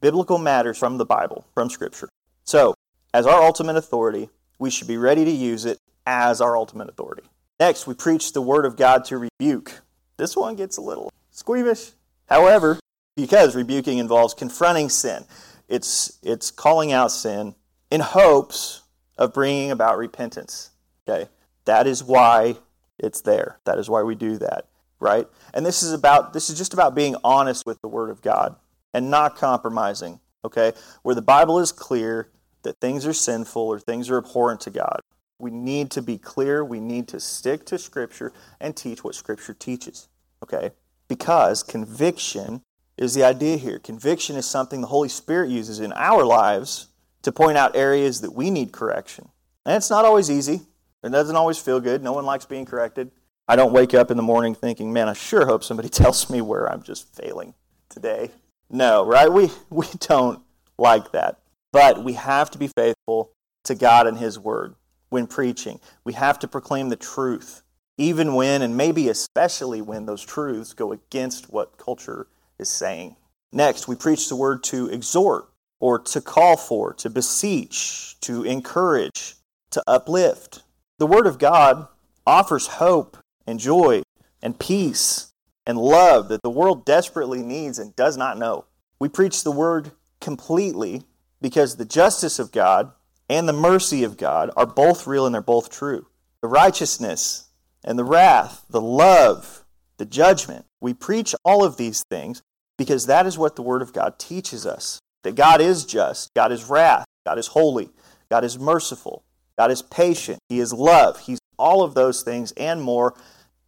biblical 0.00 0.38
matters 0.38 0.78
from 0.78 0.98
the 0.98 1.06
Bible, 1.06 1.46
from 1.54 1.70
Scripture. 1.70 2.08
So, 2.44 2.74
as 3.14 3.26
our 3.26 3.42
ultimate 3.42 3.76
authority, 3.76 4.28
we 4.58 4.70
should 4.70 4.88
be 4.88 4.98
ready 4.98 5.24
to 5.24 5.30
use 5.30 5.64
it 5.64 5.78
as 6.06 6.40
our 6.40 6.56
ultimate 6.56 6.88
authority. 6.88 7.22
Next, 7.58 7.86
we 7.86 7.94
preach 7.94 8.32
the 8.32 8.42
word 8.42 8.66
of 8.66 8.76
God 8.76 9.04
to 9.06 9.18
rebuke. 9.18 9.80
This 10.16 10.36
one 10.36 10.54
gets 10.54 10.76
a 10.76 10.80
little 10.82 11.12
squeamish. 11.30 11.92
However, 12.28 12.78
because 13.16 13.56
rebuking 13.56 13.98
involves 13.98 14.34
confronting 14.34 14.88
sin, 14.88 15.24
it's, 15.68 16.18
it's 16.22 16.50
calling 16.50 16.92
out 16.92 17.10
sin 17.10 17.54
in 17.90 18.00
hopes 18.00 18.82
of 19.16 19.32
bringing 19.32 19.70
about 19.70 19.98
repentance. 19.98 20.70
Okay? 21.08 21.28
That 21.64 21.86
is 21.86 22.02
why 22.02 22.56
it's 23.02 23.20
there. 23.20 23.58
That 23.64 23.78
is 23.78 23.90
why 23.90 24.02
we 24.02 24.14
do 24.14 24.38
that, 24.38 24.66
right? 25.00 25.26
And 25.52 25.66
this 25.66 25.82
is 25.82 25.92
about 25.92 26.32
this 26.32 26.48
is 26.48 26.56
just 26.56 26.72
about 26.72 26.94
being 26.94 27.16
honest 27.24 27.66
with 27.66 27.80
the 27.82 27.88
word 27.88 28.10
of 28.10 28.22
God 28.22 28.56
and 28.94 29.10
not 29.10 29.36
compromising, 29.36 30.20
okay? 30.44 30.72
Where 31.02 31.14
the 31.14 31.22
Bible 31.22 31.58
is 31.58 31.72
clear 31.72 32.28
that 32.62 32.80
things 32.80 33.06
are 33.06 33.12
sinful 33.12 33.62
or 33.62 33.80
things 33.80 34.08
are 34.08 34.18
abhorrent 34.18 34.60
to 34.62 34.70
God. 34.70 35.00
We 35.38 35.50
need 35.50 35.90
to 35.92 36.02
be 36.02 36.18
clear, 36.18 36.64
we 36.64 36.78
need 36.78 37.08
to 37.08 37.18
stick 37.18 37.66
to 37.66 37.78
scripture 37.78 38.32
and 38.60 38.76
teach 38.76 39.02
what 39.02 39.16
scripture 39.16 39.54
teaches, 39.54 40.08
okay? 40.42 40.70
Because 41.08 41.64
conviction 41.64 42.62
is 42.96 43.14
the 43.14 43.24
idea 43.24 43.56
here. 43.56 43.80
Conviction 43.80 44.36
is 44.36 44.46
something 44.46 44.80
the 44.80 44.86
Holy 44.86 45.08
Spirit 45.08 45.50
uses 45.50 45.80
in 45.80 45.92
our 45.94 46.24
lives 46.24 46.88
to 47.22 47.32
point 47.32 47.58
out 47.58 47.74
areas 47.74 48.20
that 48.20 48.32
we 48.32 48.50
need 48.50 48.70
correction. 48.72 49.28
And 49.64 49.76
it's 49.76 49.90
not 49.90 50.04
always 50.04 50.30
easy. 50.30 50.62
It 51.02 51.10
doesn't 51.10 51.36
always 51.36 51.58
feel 51.58 51.80
good. 51.80 52.02
No 52.02 52.12
one 52.12 52.24
likes 52.24 52.44
being 52.44 52.64
corrected. 52.64 53.10
I 53.48 53.56
don't 53.56 53.72
wake 53.72 53.92
up 53.92 54.10
in 54.10 54.16
the 54.16 54.22
morning 54.22 54.54
thinking, 54.54 54.92
man, 54.92 55.08
I 55.08 55.14
sure 55.14 55.46
hope 55.46 55.64
somebody 55.64 55.88
tells 55.90 56.30
me 56.30 56.40
where 56.40 56.70
I'm 56.70 56.82
just 56.82 57.14
failing 57.14 57.54
today. 57.88 58.30
No, 58.70 59.04
right? 59.04 59.30
We, 59.30 59.50
we 59.70 59.86
don't 59.98 60.40
like 60.78 61.12
that. 61.12 61.38
But 61.72 62.04
we 62.04 62.14
have 62.14 62.50
to 62.52 62.58
be 62.58 62.68
faithful 62.68 63.32
to 63.64 63.74
God 63.74 64.06
and 64.06 64.18
His 64.18 64.38
Word 64.38 64.74
when 65.08 65.26
preaching. 65.26 65.80
We 66.04 66.12
have 66.14 66.38
to 66.40 66.48
proclaim 66.48 66.88
the 66.88 66.96
truth, 66.96 67.62
even 67.98 68.34
when, 68.34 68.62
and 68.62 68.76
maybe 68.76 69.08
especially 69.08 69.82
when, 69.82 70.06
those 70.06 70.24
truths 70.24 70.72
go 70.72 70.92
against 70.92 71.52
what 71.52 71.78
culture 71.78 72.28
is 72.58 72.68
saying. 72.68 73.16
Next, 73.52 73.88
we 73.88 73.94
preach 73.94 74.28
the 74.28 74.36
Word 74.36 74.64
to 74.64 74.88
exhort, 74.88 75.48
or 75.80 75.98
to 75.98 76.20
call 76.20 76.56
for, 76.56 76.94
to 76.94 77.10
beseech, 77.10 78.16
to 78.20 78.44
encourage, 78.44 79.34
to 79.70 79.82
uplift. 79.86 80.62
The 81.02 81.08
Word 81.08 81.26
of 81.26 81.40
God 81.40 81.88
offers 82.24 82.68
hope 82.78 83.16
and 83.44 83.58
joy 83.58 84.02
and 84.40 84.56
peace 84.56 85.32
and 85.66 85.76
love 85.76 86.28
that 86.28 86.42
the 86.44 86.48
world 86.48 86.86
desperately 86.86 87.42
needs 87.42 87.80
and 87.80 87.96
does 87.96 88.16
not 88.16 88.38
know. 88.38 88.66
We 89.00 89.08
preach 89.08 89.42
the 89.42 89.50
Word 89.50 89.90
completely 90.20 91.02
because 91.40 91.74
the 91.74 91.84
justice 91.84 92.38
of 92.38 92.52
God 92.52 92.92
and 93.28 93.48
the 93.48 93.52
mercy 93.52 94.04
of 94.04 94.16
God 94.16 94.52
are 94.56 94.64
both 94.64 95.08
real 95.08 95.26
and 95.26 95.34
they're 95.34 95.42
both 95.42 95.70
true. 95.70 96.06
The 96.40 96.46
righteousness 96.46 97.48
and 97.82 97.98
the 97.98 98.04
wrath, 98.04 98.64
the 98.70 98.80
love, 98.80 99.64
the 99.96 100.06
judgment. 100.06 100.66
We 100.80 100.94
preach 100.94 101.34
all 101.44 101.64
of 101.64 101.78
these 101.78 102.04
things 102.12 102.44
because 102.78 103.06
that 103.06 103.26
is 103.26 103.36
what 103.36 103.56
the 103.56 103.62
Word 103.62 103.82
of 103.82 103.92
God 103.92 104.20
teaches 104.20 104.64
us 104.64 105.00
that 105.24 105.34
God 105.34 105.60
is 105.60 105.84
just, 105.84 106.32
God 106.32 106.52
is 106.52 106.66
wrath, 106.66 107.06
God 107.26 107.40
is 107.40 107.48
holy, 107.48 107.90
God 108.30 108.44
is 108.44 108.56
merciful, 108.56 109.24
God 109.58 109.70
is 109.70 109.82
patient, 109.82 110.38
He 110.48 110.60
is 110.60 110.72
love. 110.72 111.20
He's 111.20 111.38
all 111.58 111.82
of 111.82 111.94
those 111.94 112.22
things 112.22 112.52
and 112.52 112.82
more, 112.82 113.14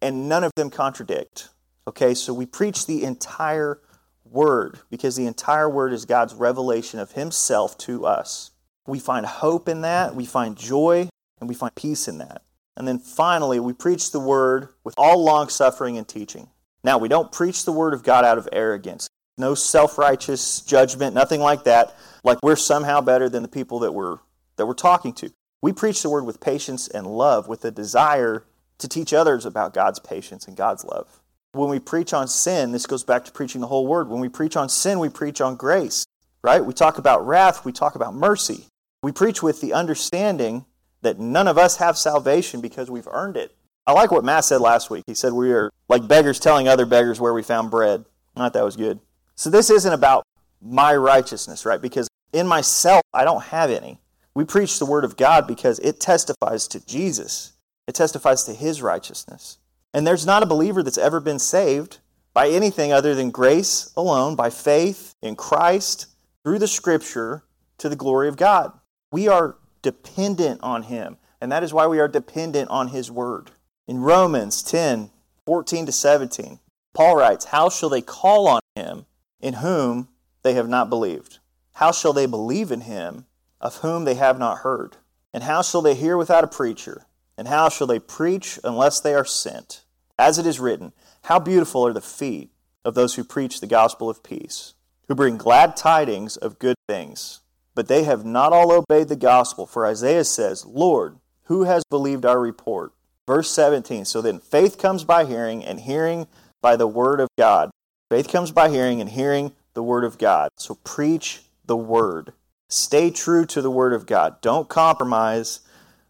and 0.01 0.27
none 0.27 0.43
of 0.43 0.51
them 0.55 0.69
contradict. 0.69 1.49
Okay, 1.87 2.13
so 2.13 2.33
we 2.33 2.45
preach 2.45 2.85
the 2.85 3.03
entire 3.03 3.79
Word 4.25 4.79
because 4.89 5.15
the 5.15 5.27
entire 5.27 5.69
Word 5.69 5.93
is 5.93 6.05
God's 6.05 6.33
revelation 6.33 6.99
of 6.99 7.11
Himself 7.13 7.77
to 7.79 8.05
us. 8.05 8.51
We 8.87 8.99
find 8.99 9.25
hope 9.25 9.69
in 9.69 9.81
that, 9.81 10.15
we 10.15 10.25
find 10.25 10.57
joy, 10.57 11.09
and 11.39 11.49
we 11.49 11.55
find 11.55 11.73
peace 11.75 12.07
in 12.07 12.17
that. 12.19 12.41
And 12.77 12.87
then 12.87 12.99
finally, 12.99 13.59
we 13.59 13.73
preach 13.73 14.11
the 14.11 14.19
Word 14.19 14.69
with 14.83 14.95
all 14.97 15.23
long 15.23 15.49
suffering 15.49 15.97
and 15.97 16.07
teaching. 16.07 16.49
Now, 16.83 16.97
we 16.97 17.07
don't 17.07 17.31
preach 17.31 17.65
the 17.65 17.71
Word 17.71 17.93
of 17.93 18.03
God 18.03 18.25
out 18.25 18.37
of 18.37 18.49
arrogance. 18.51 19.07
No 19.37 19.55
self 19.55 19.97
righteous 19.97 20.61
judgment, 20.61 21.13
nothing 21.13 21.41
like 21.41 21.63
that, 21.65 21.95
like 22.23 22.39
we're 22.41 22.55
somehow 22.55 23.01
better 23.01 23.29
than 23.29 23.43
the 23.43 23.49
people 23.49 23.79
that 23.79 23.93
we're, 23.93 24.17
that 24.57 24.65
we're 24.65 24.73
talking 24.73 25.13
to. 25.13 25.31
We 25.65 25.73
preach 25.73 26.03
the 26.03 26.11
word 26.11 26.25
with 26.25 26.41
patience 26.41 26.87
and 26.87 27.07
love, 27.07 27.47
with 27.47 27.65
a 27.65 27.71
desire 27.71 28.45
to 28.77 28.87
teach 28.87 29.15
others 29.15 29.47
about 29.47 29.73
God's 29.73 29.97
patience 29.97 30.47
and 30.47 30.55
God's 30.55 30.85
love. 30.85 31.23
When 31.53 31.71
we 31.71 31.79
preach 31.79 32.13
on 32.13 32.27
sin, 32.27 32.71
this 32.71 32.85
goes 32.85 33.03
back 33.03 33.25
to 33.25 33.31
preaching 33.31 33.61
the 33.61 33.67
whole 33.67 33.87
word. 33.87 34.07
When 34.07 34.19
we 34.19 34.29
preach 34.29 34.55
on 34.55 34.69
sin, 34.69 34.99
we 34.99 35.09
preach 35.09 35.41
on 35.41 35.55
grace, 35.55 36.05
right? 36.43 36.63
We 36.63 36.71
talk 36.71 36.99
about 36.99 37.25
wrath, 37.25 37.65
we 37.65 37.71
talk 37.71 37.95
about 37.95 38.13
mercy. 38.13 38.67
We 39.01 39.11
preach 39.11 39.41
with 39.41 39.59
the 39.59 39.73
understanding 39.73 40.65
that 41.01 41.17
none 41.17 41.47
of 41.47 41.57
us 41.57 41.77
have 41.77 41.97
salvation 41.97 42.61
because 42.61 42.91
we've 42.91 43.07
earned 43.09 43.35
it. 43.35 43.55
I 43.87 43.93
like 43.93 44.11
what 44.11 44.23
Matt 44.23 44.45
said 44.45 44.61
last 44.61 44.91
week. 44.91 45.05
He 45.07 45.15
said 45.15 45.33
we 45.33 45.51
are 45.51 45.71
like 45.89 46.07
beggars 46.07 46.39
telling 46.39 46.67
other 46.67 46.85
beggars 46.85 47.19
where 47.19 47.33
we 47.33 47.41
found 47.41 47.71
bread. 47.71 48.05
I 48.35 48.41
thought 48.41 48.53
that 48.53 48.63
was 48.65 48.75
good. 48.75 48.99
So 49.33 49.49
this 49.49 49.71
isn't 49.71 49.93
about 49.93 50.27
my 50.61 50.95
righteousness, 50.95 51.65
right? 51.65 51.81
Because 51.81 52.07
in 52.33 52.45
myself, 52.45 53.01
I 53.15 53.23
don't 53.23 53.45
have 53.45 53.71
any. 53.71 53.99
We 54.35 54.43
preach 54.43 54.77
the 54.77 54.85
word 54.85 55.05
of 55.05 55.17
God 55.17 55.47
because 55.47 55.79
it 55.79 55.99
testifies 55.99 56.67
to 56.67 56.85
Jesus, 56.85 57.53
it 57.87 57.95
testifies 57.95 58.43
to 58.43 58.53
his 58.53 58.81
righteousness. 58.81 59.57
And 59.93 60.05
there's 60.05 60.25
not 60.25 60.43
a 60.43 60.47
believer 60.47 60.83
that's 60.83 60.97
ever 60.97 61.21
been 61.21 61.39
saved 61.39 61.99
by 62.33 62.49
anything 62.49 62.91
other 62.91 63.15
than 63.15 63.31
grace 63.31 63.93
alone, 63.95 64.35
by 64.35 64.49
faith 64.49 65.15
in 65.21 65.37
Christ, 65.37 66.07
through 66.43 66.59
the 66.59 66.67
scripture, 66.67 67.45
to 67.77 67.87
the 67.87 67.95
glory 67.95 68.27
of 68.27 68.35
God. 68.35 68.73
We 69.11 69.29
are 69.29 69.55
dependent 69.81 70.59
on 70.61 70.83
him, 70.83 71.17
and 71.39 71.49
that 71.51 71.63
is 71.63 71.73
why 71.73 71.87
we 71.87 71.99
are 71.99 72.09
dependent 72.09 72.69
on 72.69 72.89
his 72.89 73.09
word. 73.09 73.51
In 73.87 73.99
Romans 73.99 74.61
10 74.63 75.11
14 75.45 75.85
to 75.85 75.91
17, 75.91 76.59
Paul 76.93 77.15
writes, 77.17 77.45
How 77.45 77.69
shall 77.69 77.89
they 77.89 78.01
call 78.01 78.47
on 78.47 78.61
him 78.75 79.05
in 79.39 79.55
whom 79.55 80.09
they 80.41 80.55
have 80.55 80.67
not 80.67 80.89
believed? 80.89 81.39
How 81.73 81.91
shall 81.91 82.13
they 82.13 82.25
believe 82.25 82.71
in 82.71 82.81
him 82.81 83.27
of 83.65 83.77
whom 83.77 84.05
they 84.05 84.13
have 84.13 84.37
not 84.37 84.59
heard? 84.59 84.95
And 85.33 85.41
how 85.41 85.63
shall 85.63 85.81
they 85.81 85.95
hear 85.95 86.17
without 86.17 86.43
a 86.43 86.47
preacher? 86.47 87.07
And 87.35 87.47
how 87.47 87.67
shall 87.67 87.87
they 87.87 87.97
preach 87.97 88.59
unless 88.63 88.99
they 88.99 89.15
are 89.15 89.25
sent? 89.25 89.83
As 90.19 90.37
it 90.37 90.45
is 90.45 90.59
written, 90.59 90.93
How 91.23 91.39
beautiful 91.39 91.85
are 91.85 91.91
the 91.91 91.99
feet 91.99 92.51
of 92.85 92.93
those 92.93 93.15
who 93.15 93.23
preach 93.23 93.59
the 93.59 93.67
gospel 93.67 94.07
of 94.07 94.21
peace, 94.21 94.75
who 95.07 95.15
bring 95.15 95.37
glad 95.37 95.75
tidings 95.75 96.37
of 96.37 96.59
good 96.59 96.75
things. 96.87 97.41
But 97.73 97.87
they 97.87 98.03
have 98.03 98.23
not 98.23 98.53
all 98.53 98.71
obeyed 98.71 99.07
the 99.07 99.15
gospel, 99.15 99.65
for 99.65 99.87
Isaiah 99.87 100.25
says, 100.25 100.63
Lord, 100.67 101.17
who 101.45 101.63
has 101.63 101.83
believed 101.89 102.23
our 102.23 102.39
report? 102.39 102.93
Verse 103.25 103.49
17 103.49 104.05
So 104.05 104.21
then 104.21 104.37
faith 104.37 104.77
comes 104.77 105.03
by 105.03 105.25
hearing, 105.25 105.65
and 105.65 105.79
hearing 105.79 106.27
by 106.61 106.75
the 106.75 106.87
word 106.87 107.19
of 107.19 107.29
God. 107.35 107.71
Faith 108.11 108.31
comes 108.31 108.51
by 108.51 108.69
hearing, 108.69 109.01
and 109.01 109.09
hearing 109.09 109.53
the 109.73 109.83
word 109.83 110.03
of 110.03 110.19
God. 110.19 110.51
So 110.55 110.75
preach 110.83 111.41
the 111.65 111.75
word. 111.75 112.33
Stay 112.69 113.11
true 113.11 113.45
to 113.45 113.61
the 113.61 113.71
word 113.71 113.93
of 113.93 114.05
God. 114.05 114.41
Don't 114.41 114.67
compromise 114.67 115.61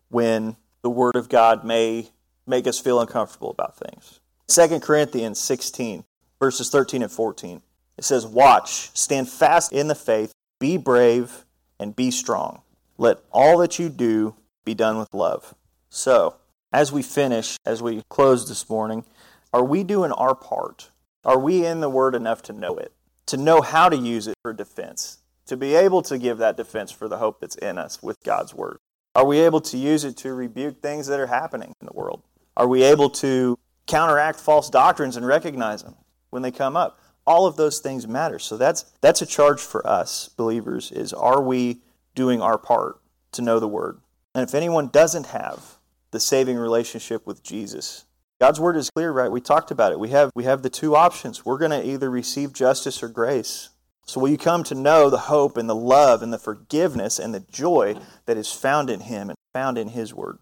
when 0.10 0.56
the 0.82 0.90
word 0.90 1.16
of 1.16 1.30
God 1.30 1.64
may 1.66 2.10
make 2.48 2.68
us 2.68 2.80
feel 2.80 3.00
uncomfortable 3.02 3.52
about 3.52 3.78
things. 3.78 4.20
2 4.48 4.80
Corinthians 4.80 5.40
16, 5.40 6.04
verses 6.40 6.70
13 6.70 7.04
and 7.04 7.12
14. 7.12 7.62
It 7.98 8.04
says, 8.04 8.26
Watch, 8.26 8.96
stand 8.96 9.30
fast 9.30 9.72
in 9.74 9.88
the 9.88 9.96
faith, 9.96 10.32
be 10.60 10.78
brave, 10.78 11.46
and 11.80 11.96
be 11.96 12.12
strong. 12.12 12.62
Let 12.98 13.20
all 13.32 13.58
that 13.60 13.80
you 13.80 13.90
do 13.90 14.36
be 14.64 14.74
done 14.74 14.98
with 14.98 15.14
love. 15.14 15.56
So, 15.90 16.36
as 16.72 16.92
we 16.92 17.02
finish, 17.02 17.58
as 17.66 17.82
we 17.82 18.04
close 18.10 18.48
this 18.48 18.70
morning, 18.70 19.06
are 19.54 19.64
we 19.64 19.84
doing 19.84 20.12
our 20.12 20.36
part? 20.36 20.90
Are 21.24 21.40
we 21.40 21.66
in 21.66 21.80
the 21.80 21.90
Word 21.90 22.16
enough 22.16 22.42
to 22.44 22.54
know 22.54 22.76
it? 22.76 22.92
To 23.28 23.38
know 23.38 23.62
how 23.62 23.90
to 23.90 23.98
use 23.98 24.28
it 24.28 24.36
for 24.42 24.54
defense? 24.54 25.20
To 25.48 25.58
be 25.58 25.76
able 25.76 26.02
to 26.04 26.18
give 26.18 26.40
that 26.40 26.58
defense 26.58 26.92
for 26.92 27.08
the 27.08 27.18
hope 27.18 27.40
that's 27.40 27.56
in 27.56 27.78
us 27.78 28.02
with 28.02 28.24
God's 28.24 28.54
Word? 28.54 28.80
Are 29.16 29.26
we 29.26 29.40
able 29.40 29.62
to 29.62 29.78
use 29.78 30.04
it 30.04 30.18
to 30.18 30.34
rebuke 30.34 30.82
things 30.82 31.08
that 31.08 31.20
are 31.20 31.28
happening 31.28 31.74
in 31.80 31.88
the 31.88 31.94
world? 31.94 32.24
Are 32.58 32.68
we 32.68 32.84
able 32.84 33.10
to 33.12 33.58
counteract 33.88 34.40
false 34.40 34.70
doctrines 34.70 35.16
and 35.16 35.26
recognize 35.26 35.84
them 35.84 35.96
when 36.32 36.42
they 36.42 36.52
come 36.52 36.76
up? 36.76 37.00
All 37.28 37.46
of 37.46 37.56
those 37.56 37.80
things 37.80 38.08
matter. 38.08 38.40
So 38.40 38.58
that's 38.58 38.84
that's 39.02 39.22
a 39.22 39.26
charge 39.26 39.62
for 39.62 39.86
us 39.88 40.30
believers 40.30 40.92
is 40.92 41.14
are 41.14 41.42
we 41.42 41.82
doing 42.14 42.42
our 42.42 42.58
part 42.58 43.00
to 43.34 43.42
know 43.42 43.60
the 43.60 43.68
word? 43.68 44.00
And 44.34 44.48
if 44.48 44.54
anyone 44.54 44.90
doesn't 44.90 45.28
have 45.28 45.78
the 46.12 46.20
saving 46.20 46.58
relationship 46.58 47.26
with 47.26 47.42
Jesus, 47.42 48.06
God's 48.40 48.60
word 48.60 48.76
is 48.76 48.90
clear, 48.90 49.12
right? 49.12 49.32
We 49.32 49.42
talked 49.42 49.72
about 49.72 49.92
it. 49.92 50.00
We 50.00 50.10
have 50.10 50.32
we 50.36 50.44
have 50.44 50.62
the 50.62 50.70
two 50.70 50.96
options. 50.96 51.46
We're 51.46 51.58
going 51.58 51.72
to 51.72 51.86
either 51.86 52.10
receive 52.10 52.52
justice 52.52 53.02
or 53.02 53.08
grace. 53.08 53.70
So 54.06 54.22
will 54.22 54.30
you 54.30 54.38
come 54.38 54.64
to 54.66 54.76
know 54.76 55.10
the 55.10 55.18
hope 55.18 55.58
and 55.58 55.68
the 55.68 55.76
love 55.76 56.22
and 56.22 56.32
the 56.32 56.38
forgiveness 56.38 57.18
and 57.18 57.34
the 57.34 57.40
joy 57.40 57.96
that 58.28 58.38
is 58.38 58.52
found 58.52 58.90
in 58.90 59.02
him 59.02 59.30
and 59.30 59.38
found 59.52 59.78
in 59.78 59.90
his 59.90 60.14
word? 60.14 60.38